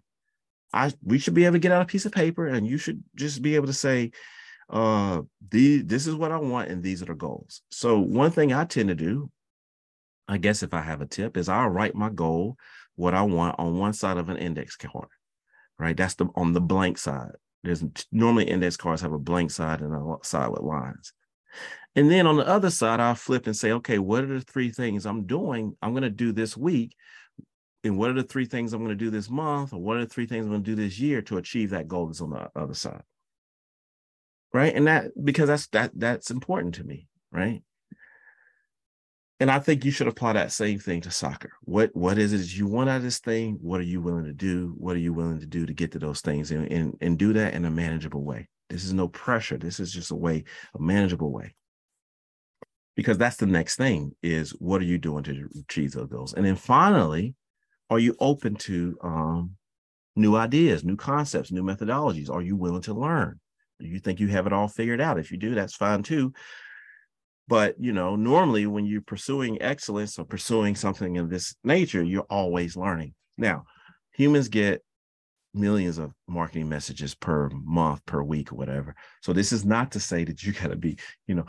I 0.72 0.92
we 1.02 1.18
should 1.18 1.34
be 1.34 1.44
able 1.44 1.54
to 1.54 1.60
get 1.60 1.72
out 1.72 1.82
a 1.82 1.86
piece 1.86 2.06
of 2.06 2.12
paper 2.12 2.46
and 2.46 2.66
you 2.66 2.78
should 2.78 3.02
just 3.14 3.42
be 3.42 3.54
able 3.54 3.66
to 3.66 3.72
say, 3.72 4.12
uh 4.70 5.22
the 5.50 5.82
this 5.82 6.06
is 6.06 6.14
what 6.14 6.32
i 6.32 6.38
want 6.38 6.70
and 6.70 6.82
these 6.82 7.02
are 7.02 7.06
the 7.06 7.14
goals. 7.14 7.62
So 7.70 7.98
one 7.98 8.30
thing 8.30 8.52
i 8.52 8.64
tend 8.64 8.88
to 8.88 8.94
do 8.94 9.30
i 10.28 10.38
guess 10.38 10.62
if 10.62 10.72
i 10.72 10.80
have 10.80 11.00
a 11.00 11.06
tip 11.06 11.36
is 11.36 11.48
i'll 11.48 11.68
write 11.68 11.94
my 11.94 12.08
goal 12.08 12.56
what 12.96 13.14
i 13.14 13.22
want 13.22 13.58
on 13.58 13.78
one 13.78 13.92
side 13.92 14.16
of 14.16 14.28
an 14.28 14.36
index 14.36 14.76
card 14.76 15.08
right? 15.80 15.96
That's 15.96 16.14
the 16.14 16.26
on 16.36 16.52
the 16.52 16.60
blank 16.60 16.98
side. 16.98 17.32
There's 17.64 17.82
normally 18.12 18.44
index 18.44 18.76
cards 18.76 19.02
have 19.02 19.12
a 19.12 19.18
blank 19.18 19.50
side 19.50 19.80
and 19.80 19.92
a 19.92 20.16
side 20.22 20.50
with 20.50 20.60
lines. 20.60 21.12
And 21.96 22.10
then 22.10 22.26
on 22.26 22.36
the 22.36 22.46
other 22.46 22.70
side 22.70 23.00
i'll 23.00 23.16
flip 23.16 23.46
and 23.46 23.56
say 23.56 23.72
okay 23.72 23.98
what 23.98 24.22
are 24.22 24.38
the 24.38 24.40
three 24.40 24.70
things 24.70 25.04
i'm 25.06 25.26
doing 25.26 25.76
i'm 25.82 25.90
going 25.90 26.04
to 26.04 26.10
do 26.10 26.30
this 26.30 26.56
week? 26.56 26.94
And 27.82 27.98
what 27.98 28.10
are 28.10 28.14
the 28.14 28.22
three 28.22 28.44
things 28.44 28.72
i'm 28.72 28.84
going 28.84 28.96
to 28.96 29.04
do 29.04 29.10
this 29.10 29.30
month? 29.30 29.72
Or 29.72 29.80
what 29.80 29.96
are 29.96 30.04
the 30.04 30.10
three 30.10 30.26
things 30.26 30.44
i'm 30.44 30.52
going 30.52 30.62
to 30.62 30.70
do 30.70 30.80
this 30.80 31.00
year 31.00 31.22
to 31.22 31.38
achieve 31.38 31.70
that 31.70 31.88
goal 31.88 32.06
that's 32.06 32.20
on 32.20 32.30
the 32.30 32.48
other 32.54 32.74
side 32.74 33.02
right? 34.52 34.74
And 34.74 34.86
that 34.86 35.12
because 35.22 35.48
that's 35.48 35.66
that 35.68 35.92
that's 35.94 36.30
important 36.30 36.74
to 36.76 36.84
me 36.84 37.06
right? 37.32 37.62
And 39.38 39.50
i 39.50 39.58
think 39.58 39.86
you 39.86 39.90
should 39.90 40.06
apply 40.06 40.34
that 40.34 40.52
same 40.52 40.78
thing 40.78 41.00
to 41.02 41.10
soccer. 41.10 41.52
What 41.62 41.90
what 41.94 42.18
is 42.18 42.32
it 42.32 42.56
you 42.56 42.66
want 42.66 42.90
out 42.90 42.98
of 42.98 43.02
this 43.02 43.18
thing? 43.18 43.58
What 43.60 43.80
are 43.80 43.84
you 43.84 44.00
willing 44.00 44.24
to 44.24 44.32
do? 44.32 44.74
What 44.76 44.96
are 44.96 45.00
you 45.00 45.14
willing 45.14 45.40
to 45.40 45.46
do 45.46 45.64
to 45.64 45.72
get 45.72 45.92
to 45.92 45.98
those 45.98 46.20
things 46.20 46.50
and 46.50 46.70
and, 46.70 46.96
and 47.00 47.18
do 47.18 47.32
that 47.32 47.54
in 47.54 47.64
a 47.64 47.70
manageable 47.70 48.22
way? 48.22 48.48
This 48.68 48.84
is 48.84 48.92
no 48.92 49.08
pressure. 49.08 49.56
This 49.56 49.80
is 49.80 49.92
just 49.92 50.10
a 50.10 50.16
way 50.16 50.44
a 50.74 50.82
manageable 50.82 51.32
way. 51.32 51.54
Because 52.96 53.16
that's 53.16 53.36
the 53.36 53.46
next 53.46 53.76
thing 53.76 54.14
is 54.22 54.50
what 54.50 54.82
are 54.82 54.86
you 54.86 54.98
doing 54.98 55.22
to 55.24 55.48
achieve 55.60 55.92
those 55.92 56.08
goals? 56.08 56.34
And 56.34 56.44
then 56.44 56.56
finally 56.56 57.34
are 57.88 57.98
you 57.98 58.14
open 58.20 58.54
to 58.54 58.96
um, 59.02 59.52
new 60.16 60.36
ideas 60.36 60.84
new 60.84 60.96
concepts 60.96 61.50
new 61.50 61.62
methodologies? 61.62 62.28
Are 62.28 62.42
you 62.42 62.56
willing 62.56 62.82
to 62.82 62.92
learn 62.92 63.39
you 63.80 63.98
think 63.98 64.20
you 64.20 64.28
have 64.28 64.46
it 64.46 64.52
all 64.52 64.68
figured 64.68 65.00
out. 65.00 65.18
If 65.18 65.30
you 65.30 65.38
do, 65.38 65.54
that's 65.54 65.74
fine 65.74 66.02
too. 66.02 66.32
But 67.48 67.74
you 67.80 67.92
know, 67.92 68.16
normally 68.16 68.66
when 68.66 68.86
you're 68.86 69.00
pursuing 69.00 69.60
excellence 69.60 70.18
or 70.18 70.24
pursuing 70.24 70.76
something 70.76 71.18
of 71.18 71.30
this 71.30 71.54
nature, 71.64 72.02
you're 72.02 72.26
always 72.30 72.76
learning. 72.76 73.14
Now, 73.36 73.64
humans 74.12 74.48
get 74.48 74.82
millions 75.52 75.98
of 75.98 76.12
marketing 76.28 76.68
messages 76.68 77.14
per 77.14 77.50
month, 77.50 78.04
per 78.06 78.22
week, 78.22 78.52
or 78.52 78.56
whatever. 78.56 78.94
So 79.22 79.32
this 79.32 79.52
is 79.52 79.64
not 79.64 79.92
to 79.92 80.00
say 80.00 80.24
that 80.24 80.42
you 80.42 80.52
got 80.52 80.68
to 80.68 80.76
be, 80.76 80.98
you 81.26 81.34
know, 81.34 81.46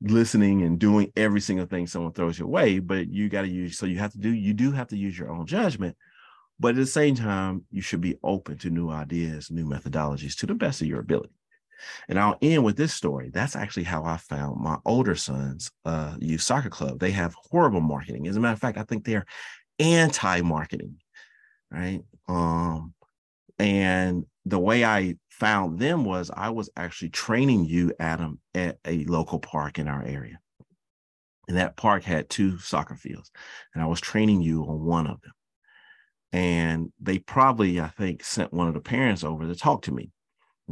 listening 0.00 0.62
and 0.62 0.78
doing 0.78 1.12
every 1.16 1.40
single 1.40 1.66
thing 1.66 1.86
someone 1.86 2.12
throws 2.12 2.38
your 2.38 2.48
way, 2.48 2.78
but 2.78 3.08
you 3.08 3.28
got 3.28 3.42
to 3.42 3.48
use. 3.48 3.78
So 3.78 3.86
you 3.86 3.98
have 3.98 4.12
to 4.12 4.18
do. 4.18 4.32
You 4.32 4.54
do 4.54 4.72
have 4.72 4.88
to 4.88 4.96
use 4.96 5.18
your 5.18 5.30
own 5.30 5.46
judgment. 5.46 5.96
But 6.60 6.70
at 6.70 6.76
the 6.76 6.86
same 6.86 7.14
time, 7.14 7.64
you 7.70 7.80
should 7.80 8.00
be 8.00 8.16
open 8.22 8.58
to 8.58 8.70
new 8.70 8.90
ideas, 8.90 9.50
new 9.50 9.66
methodologies 9.66 10.36
to 10.38 10.46
the 10.46 10.54
best 10.54 10.82
of 10.82 10.88
your 10.88 11.00
ability. 11.00 11.32
And 12.08 12.18
I'll 12.18 12.38
end 12.42 12.64
with 12.64 12.76
this 12.76 12.92
story. 12.92 13.30
That's 13.32 13.56
actually 13.56 13.84
how 13.84 14.04
I 14.04 14.16
found 14.16 14.60
my 14.60 14.78
older 14.84 15.14
sons 15.14 15.70
uh 15.84 16.16
youth 16.20 16.42
soccer 16.42 16.70
club. 16.70 16.98
They 16.98 17.12
have 17.12 17.34
horrible 17.50 17.80
marketing. 17.80 18.26
As 18.26 18.36
a 18.36 18.40
matter 18.40 18.54
of 18.54 18.60
fact, 18.60 18.78
I 18.78 18.82
think 18.82 19.04
they're 19.04 19.26
anti-marketing, 19.78 20.96
right? 21.70 22.00
Um, 22.28 22.94
and 23.58 24.24
the 24.44 24.58
way 24.58 24.84
I 24.84 25.16
found 25.30 25.78
them 25.78 26.04
was 26.04 26.30
I 26.34 26.50
was 26.50 26.70
actually 26.76 27.10
training 27.10 27.66
you, 27.66 27.92
Adam, 28.00 28.40
at 28.54 28.78
a 28.84 29.04
local 29.04 29.38
park 29.38 29.78
in 29.78 29.88
our 29.88 30.02
area. 30.02 30.38
And 31.48 31.56
that 31.56 31.76
park 31.76 32.02
had 32.02 32.28
two 32.28 32.58
soccer 32.58 32.96
fields. 32.96 33.30
And 33.74 33.82
I 33.82 33.86
was 33.86 34.00
training 34.00 34.42
you 34.42 34.64
on 34.64 34.84
one 34.84 35.06
of 35.06 35.20
them. 35.22 35.32
And 36.32 36.92
they 37.00 37.18
probably, 37.18 37.80
I 37.80 37.88
think, 37.88 38.22
sent 38.22 38.52
one 38.52 38.68
of 38.68 38.74
the 38.74 38.80
parents 38.80 39.24
over 39.24 39.46
to 39.46 39.54
talk 39.54 39.82
to 39.82 39.92
me 39.92 40.10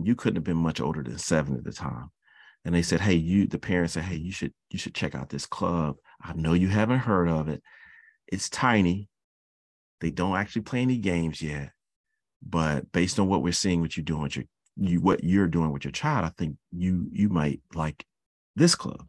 you 0.03 0.15
couldn't 0.15 0.37
have 0.37 0.45
been 0.45 0.57
much 0.57 0.81
older 0.81 1.03
than 1.03 1.19
seven 1.19 1.57
at 1.57 1.65
the 1.65 1.73
time. 1.73 2.11
And 2.65 2.75
they 2.75 2.83
said, 2.83 3.01
Hey, 3.01 3.15
you, 3.15 3.47
the 3.47 3.59
parents 3.59 3.95
said, 3.95 4.05
Hey, 4.05 4.17
you 4.17 4.33
should, 4.33 4.53
you 4.71 4.79
should 4.79 4.95
check 4.95 5.15
out 5.15 5.29
this 5.29 5.47
club. 5.47 5.97
I 6.23 6.33
know 6.35 6.53
you 6.53 6.69
haven't 6.69 6.99
heard 7.01 7.29
of 7.29 7.49
it. 7.49 7.63
It's 8.27 8.49
tiny. 8.49 9.09
They 10.01 10.11
don't 10.11 10.37
actually 10.37 10.63
play 10.63 10.81
any 10.81 10.99
games 10.99 11.41
yet. 11.41 11.71
But 12.47 12.93
based 12.93 13.19
on 13.19 13.29
what 13.29 13.43
we're 13.43 13.53
seeing, 13.53 13.81
what 13.81 13.97
you're 13.97 14.05
doing 14.05 14.23
with 14.23 14.37
your 14.37 14.45
you 14.77 15.01
what 15.01 15.25
you're 15.25 15.47
doing 15.47 15.73
with 15.73 15.85
your 15.85 15.93
child, 15.93 16.25
I 16.27 16.31
think 16.37 16.57
you 16.71 17.09
you 17.11 17.29
might 17.29 17.61
like 17.75 18.05
this 18.57 18.75
club. 18.75 19.09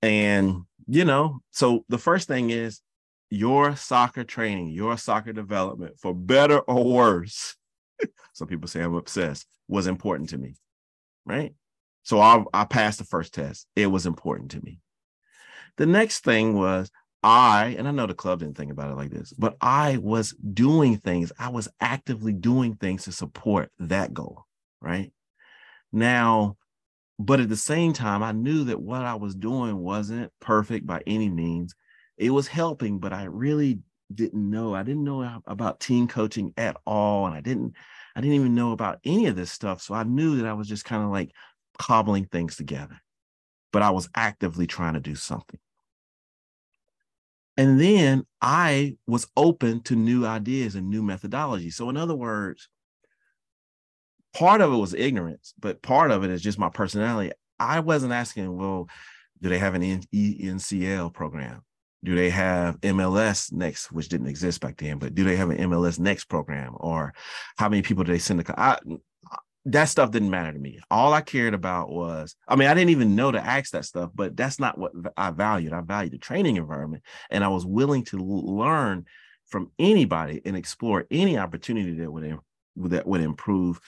And 0.00 0.62
you 0.86 1.04
know, 1.04 1.40
so 1.50 1.84
the 1.88 1.98
first 1.98 2.26
thing 2.26 2.50
is 2.50 2.80
your 3.30 3.76
soccer 3.76 4.24
training, 4.24 4.70
your 4.70 4.96
soccer 4.96 5.32
development, 5.32 5.98
for 5.98 6.14
better 6.14 6.58
or 6.58 6.84
worse, 6.84 7.56
some 8.32 8.48
people 8.48 8.68
say 8.68 8.82
I'm 8.82 8.94
obsessed, 8.94 9.46
was 9.68 9.86
important 9.86 10.30
to 10.30 10.38
me. 10.38 10.54
Right. 11.24 11.54
So 12.02 12.20
I, 12.20 12.44
I 12.52 12.64
passed 12.64 12.98
the 12.98 13.04
first 13.04 13.34
test. 13.34 13.66
It 13.76 13.86
was 13.86 14.06
important 14.06 14.52
to 14.52 14.60
me. 14.60 14.80
The 15.76 15.86
next 15.86 16.24
thing 16.24 16.54
was 16.54 16.90
I, 17.22 17.76
and 17.78 17.86
I 17.86 17.92
know 17.92 18.06
the 18.06 18.14
club 18.14 18.40
didn't 18.40 18.56
think 18.56 18.72
about 18.72 18.90
it 18.90 18.96
like 18.96 19.10
this, 19.10 19.32
but 19.32 19.56
I 19.60 19.98
was 19.98 20.32
doing 20.32 20.96
things. 20.96 21.32
I 21.38 21.50
was 21.50 21.68
actively 21.80 22.32
doing 22.32 22.74
things 22.74 23.04
to 23.04 23.12
support 23.12 23.70
that 23.78 24.12
goal. 24.12 24.44
Right. 24.80 25.12
Now, 25.92 26.56
but 27.18 27.38
at 27.38 27.48
the 27.48 27.56
same 27.56 27.92
time, 27.92 28.22
I 28.22 28.32
knew 28.32 28.64
that 28.64 28.80
what 28.80 29.02
I 29.02 29.14
was 29.14 29.36
doing 29.36 29.78
wasn't 29.78 30.32
perfect 30.40 30.86
by 30.86 31.02
any 31.06 31.28
means. 31.28 31.74
It 32.16 32.30
was 32.30 32.48
helping, 32.48 32.98
but 32.98 33.12
I 33.12 33.24
really 33.24 33.78
didn't 34.14 34.50
know. 34.50 34.74
I 34.74 34.82
didn't 34.82 35.04
know 35.04 35.40
about 35.46 35.80
team 35.80 36.08
coaching 36.08 36.52
at 36.56 36.76
all. 36.86 37.26
And 37.26 37.34
I 37.34 37.40
didn't 37.40 37.74
I 38.14 38.20
didn't 38.20 38.36
even 38.36 38.54
know 38.54 38.72
about 38.72 39.00
any 39.04 39.26
of 39.26 39.36
this 39.36 39.50
stuff. 39.50 39.80
So 39.82 39.94
I 39.94 40.02
knew 40.02 40.36
that 40.36 40.46
I 40.46 40.52
was 40.52 40.68
just 40.68 40.84
kind 40.84 41.02
of 41.02 41.10
like 41.10 41.32
cobbling 41.78 42.26
things 42.26 42.56
together, 42.56 43.00
but 43.72 43.82
I 43.82 43.90
was 43.90 44.08
actively 44.14 44.66
trying 44.66 44.94
to 44.94 45.00
do 45.00 45.14
something. 45.14 45.58
And 47.56 47.80
then 47.80 48.24
I 48.40 48.96
was 49.06 49.26
open 49.36 49.82
to 49.82 49.96
new 49.96 50.26
ideas 50.26 50.74
and 50.74 50.88
new 50.88 51.02
methodologies. 51.02 51.74
So, 51.74 51.90
in 51.90 51.96
other 51.96 52.14
words, 52.14 52.68
part 54.32 54.62
of 54.62 54.72
it 54.72 54.76
was 54.76 54.94
ignorance, 54.94 55.52
but 55.58 55.82
part 55.82 56.10
of 56.10 56.24
it 56.24 56.30
is 56.30 56.40
just 56.40 56.58
my 56.58 56.70
personality. 56.70 57.32
I 57.58 57.80
wasn't 57.80 58.14
asking, 58.14 58.56
well, 58.56 58.88
do 59.40 59.48
they 59.48 59.58
have 59.58 59.74
an 59.74 59.82
ENCL 59.82 61.12
program? 61.12 61.62
Do 62.04 62.14
they 62.14 62.30
have 62.30 62.80
MLS 62.80 63.52
next, 63.52 63.92
which 63.92 64.08
didn't 64.08 64.26
exist 64.26 64.60
back 64.60 64.76
then, 64.76 64.98
but 64.98 65.14
do 65.14 65.24
they 65.24 65.36
have 65.36 65.50
an 65.50 65.58
MLS 65.70 65.98
next 65.98 66.24
program 66.24 66.74
or 66.76 67.14
how 67.58 67.68
many 67.68 67.82
people 67.82 68.04
do 68.04 68.12
they 68.12 68.18
send 68.18 68.44
to? 68.44 68.60
I, 68.60 68.78
that 69.66 69.84
stuff 69.84 70.10
didn't 70.10 70.30
matter 70.30 70.52
to 70.52 70.58
me. 70.58 70.80
All 70.90 71.12
I 71.12 71.20
cared 71.20 71.54
about 71.54 71.90
was, 71.90 72.34
I 72.48 72.56
mean, 72.56 72.68
I 72.68 72.74
didn't 72.74 72.90
even 72.90 73.14
know 73.14 73.30
to 73.30 73.44
ask 73.44 73.70
that 73.72 73.84
stuff, 73.84 74.10
but 74.14 74.36
that's 74.36 74.58
not 74.58 74.76
what 74.76 74.92
I 75.16 75.30
valued. 75.30 75.72
I 75.72 75.80
valued 75.80 76.12
the 76.12 76.18
training 76.18 76.56
environment 76.56 77.04
and 77.30 77.44
I 77.44 77.48
was 77.48 77.64
willing 77.64 78.04
to 78.06 78.18
learn 78.18 79.06
from 79.46 79.70
anybody 79.78 80.40
and 80.44 80.56
explore 80.56 81.06
any 81.10 81.38
opportunity 81.38 81.92
that 81.98 82.10
would 82.10 82.38
that 82.76 83.06
would 83.06 83.20
improve 83.20 83.80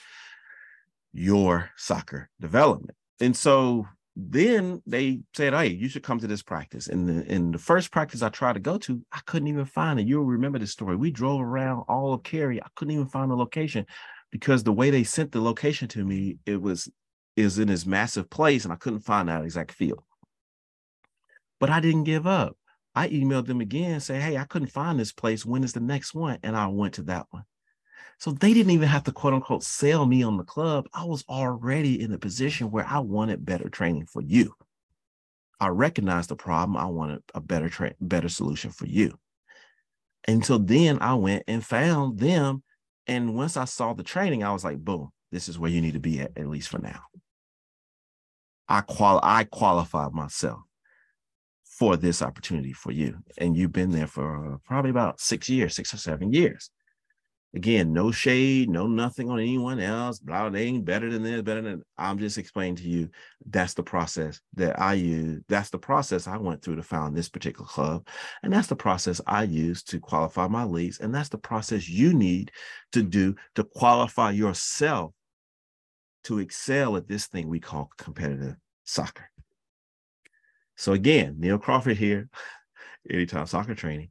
your 1.11 1.71
soccer 1.75 2.29
development. 2.39 2.95
And 3.19 3.35
so 3.35 3.87
then 4.15 4.81
they 4.85 5.21
said, 5.35 5.53
Hey, 5.53 5.67
you 5.67 5.89
should 5.89 6.03
come 6.03 6.19
to 6.19 6.27
this 6.27 6.41
practice. 6.41 6.87
And 6.87 7.07
the, 7.07 7.31
in 7.31 7.51
the 7.51 7.57
first 7.57 7.91
practice 7.91 8.21
I 8.21 8.29
tried 8.29 8.53
to 8.53 8.59
go 8.59 8.77
to, 8.79 9.01
I 9.11 9.19
couldn't 9.25 9.49
even 9.49 9.65
find 9.65 9.99
it. 9.99 10.07
You'll 10.07 10.23
remember 10.23 10.57
this 10.57 10.71
story. 10.71 10.95
We 10.95 11.11
drove 11.11 11.41
around 11.41 11.83
all 11.89 12.13
of 12.13 12.23
Cary. 12.23 12.61
I 12.61 12.67
couldn't 12.75 12.93
even 12.93 13.07
find 13.07 13.29
the 13.29 13.35
location 13.35 13.85
because 14.31 14.63
the 14.63 14.71
way 14.71 14.89
they 14.89 15.03
sent 15.03 15.31
the 15.31 15.41
location 15.41 15.87
to 15.89 16.03
me, 16.03 16.37
it 16.45 16.61
was 16.61 16.89
is 17.35 17.59
in 17.59 17.67
this 17.67 17.85
massive 17.85 18.29
place 18.29 18.63
and 18.63 18.71
I 18.71 18.77
couldn't 18.77 19.01
find 19.01 19.27
that 19.27 19.43
exact 19.43 19.73
field. 19.73 20.03
But 21.59 21.69
I 21.69 21.81
didn't 21.81 22.05
give 22.05 22.25
up. 22.25 22.55
I 22.93 23.09
emailed 23.09 23.47
them 23.47 23.59
again, 23.59 23.99
say, 23.99 24.21
Hey, 24.21 24.37
I 24.37 24.45
couldn't 24.45 24.69
find 24.69 24.97
this 24.97 25.11
place. 25.11 25.45
When 25.45 25.65
is 25.65 25.73
the 25.73 25.81
next 25.81 26.13
one? 26.13 26.39
And 26.41 26.55
I 26.55 26.67
went 26.67 26.93
to 26.93 27.03
that 27.03 27.25
one. 27.31 27.43
So 28.19 28.31
they 28.31 28.53
didn't 28.53 28.71
even 28.71 28.87
have 28.87 29.03
to 29.03 29.11
quote 29.11 29.33
unquote 29.33 29.63
sell 29.63 30.05
me 30.05 30.23
on 30.23 30.37
the 30.37 30.43
club. 30.43 30.87
I 30.93 31.03
was 31.05 31.23
already 31.29 32.01
in 32.01 32.13
a 32.13 32.17
position 32.17 32.71
where 32.71 32.85
I 32.87 32.99
wanted 32.99 33.45
better 33.45 33.69
training 33.69 34.05
for 34.07 34.21
you. 34.21 34.53
I 35.59 35.67
recognized 35.67 36.29
the 36.29 36.35
problem. 36.35 36.77
I 36.77 36.85
wanted 36.85 37.23
a 37.33 37.41
better 37.41 37.69
tra- 37.69 37.95
better 37.99 38.29
solution 38.29 38.71
for 38.71 38.87
you. 38.87 39.17
And 40.27 40.45
so 40.45 40.57
then 40.57 40.99
I 41.01 41.13
went 41.15 41.43
and 41.47 41.65
found 41.65 42.19
them. 42.19 42.63
And 43.07 43.35
once 43.35 43.57
I 43.57 43.65
saw 43.65 43.93
the 43.93 44.03
training, 44.03 44.43
I 44.43 44.51
was 44.51 44.63
like, 44.63 44.79
boom, 44.79 45.11
this 45.31 45.47
is 45.47 45.59
where 45.59 45.69
you 45.69 45.81
need 45.81 45.93
to 45.93 45.99
be 45.99 46.19
at, 46.19 46.37
at 46.37 46.47
least 46.47 46.69
for 46.69 46.79
now. 46.79 47.01
I 48.67 48.81
qual 48.81 49.19
I 49.21 49.43
qualified 49.43 50.13
myself 50.13 50.61
for 51.63 51.97
this 51.97 52.21
opportunity 52.21 52.73
for 52.73 52.91
you. 52.91 53.17
And 53.37 53.55
you've 53.55 53.73
been 53.73 53.91
there 53.91 54.07
for 54.07 54.59
probably 54.65 54.89
about 54.89 55.19
six 55.19 55.49
years, 55.49 55.75
six 55.75 55.93
or 55.93 55.97
seven 55.97 56.33
years. 56.33 56.71
Again, 57.55 57.93
no 57.93 58.11
shade, 58.11 58.69
no 58.69 58.85
nothing 58.85 59.29
on 59.29 59.39
anyone 59.39 59.79
else. 59.79 60.19
Blah, 60.19 60.49
they 60.49 60.65
ain't 60.65 60.83
better 60.83 61.09
than 61.09 61.23
this, 61.23 61.41
better 61.41 61.61
than. 61.61 61.83
I'm 61.97 62.19
just 62.19 62.37
explaining 62.37 62.75
to 62.77 62.83
you 62.83 63.09
that's 63.45 63.73
the 63.73 63.81
process 63.81 64.41
that 64.55 64.77
I 64.77 64.95
use. 64.95 65.41
That's 65.47 65.69
the 65.69 65.79
process 65.79 66.27
I 66.27 66.35
went 66.35 66.61
through 66.61 66.75
to 66.75 66.83
found 66.83 67.15
this 67.15 67.29
particular 67.29 67.65
club. 67.65 68.09
And 68.43 68.51
that's 68.51 68.67
the 68.67 68.75
process 68.75 69.21
I 69.25 69.43
use 69.43 69.83
to 69.83 70.01
qualify 70.01 70.49
my 70.49 70.65
leagues. 70.65 70.99
And 70.99 71.15
that's 71.15 71.29
the 71.29 71.37
process 71.37 71.87
you 71.87 72.13
need 72.13 72.51
to 72.91 73.01
do 73.01 73.35
to 73.55 73.63
qualify 73.63 74.31
yourself 74.31 75.13
to 76.25 76.39
excel 76.39 76.97
at 76.97 77.07
this 77.07 77.27
thing 77.27 77.47
we 77.47 77.61
call 77.61 77.89
competitive 77.97 78.57
soccer. 78.83 79.29
So 80.75 80.91
again, 80.91 81.35
Neil 81.39 81.57
Crawford 81.57 81.95
here, 81.95 82.27
Anytime 83.09 83.45
Soccer 83.45 83.75
Training, 83.75 84.09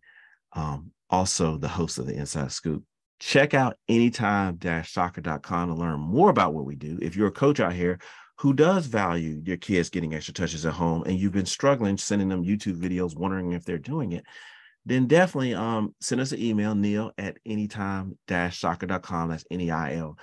um, 0.54 0.92
also 1.10 1.58
the 1.58 1.68
host 1.68 1.98
of 1.98 2.06
the 2.06 2.14
Inside 2.14 2.50
Scoop. 2.50 2.84
Check 3.20 3.54
out 3.54 3.76
anytime-soccer.com 3.88 5.68
to 5.68 5.74
learn 5.74 6.00
more 6.00 6.30
about 6.30 6.54
what 6.54 6.64
we 6.64 6.74
do. 6.74 6.98
If 7.00 7.16
you're 7.16 7.28
a 7.28 7.32
coach 7.32 7.60
out 7.60 7.72
here 7.72 7.98
who 8.38 8.52
does 8.52 8.86
value 8.86 9.40
your 9.44 9.56
kids 9.56 9.90
getting 9.90 10.14
extra 10.14 10.34
touches 10.34 10.66
at 10.66 10.72
home 10.72 11.04
and 11.04 11.18
you've 11.18 11.32
been 11.32 11.46
struggling 11.46 11.96
sending 11.96 12.28
them 12.28 12.44
YouTube 12.44 12.80
videos, 12.80 13.16
wondering 13.16 13.52
if 13.52 13.64
they're 13.64 13.78
doing 13.78 14.12
it, 14.12 14.24
then 14.84 15.06
definitely 15.06 15.54
um, 15.54 15.94
send 16.00 16.20
us 16.20 16.32
an 16.32 16.40
email, 16.40 16.74
neil 16.74 17.12
at 17.16 17.38
anytime-soccer.com. 17.46 19.30
That's 19.30 19.44
N-E-I-L 19.50 20.18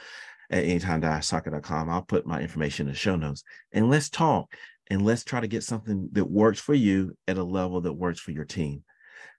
at 0.52 0.64
anytime-soccer.com. 0.64 1.90
I'll 1.90 2.04
put 2.04 2.28
my 2.28 2.42
information 2.42 2.88
in 2.88 2.94
the 2.94 2.98
show 2.98 3.16
notes. 3.16 3.44
And 3.72 3.90
let's 3.90 4.10
talk 4.10 4.54
and 4.90 5.04
let's 5.04 5.24
try 5.24 5.40
to 5.40 5.48
get 5.48 5.64
something 5.64 6.10
that 6.12 6.30
works 6.30 6.60
for 6.60 6.74
you 6.74 7.18
at 7.28 7.38
a 7.38 7.44
level 7.44 7.82
that 7.82 7.94
works 7.94 8.20
for 8.20 8.32
your 8.32 8.46
team. 8.46 8.84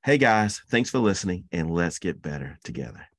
Hey 0.02 0.18
guys, 0.18 0.60
thanks 0.70 0.90
for 0.90 0.98
listening 0.98 1.44
and 1.52 1.70
let's 1.70 2.00
get 2.00 2.22
better 2.22 2.58
together. 2.64 3.11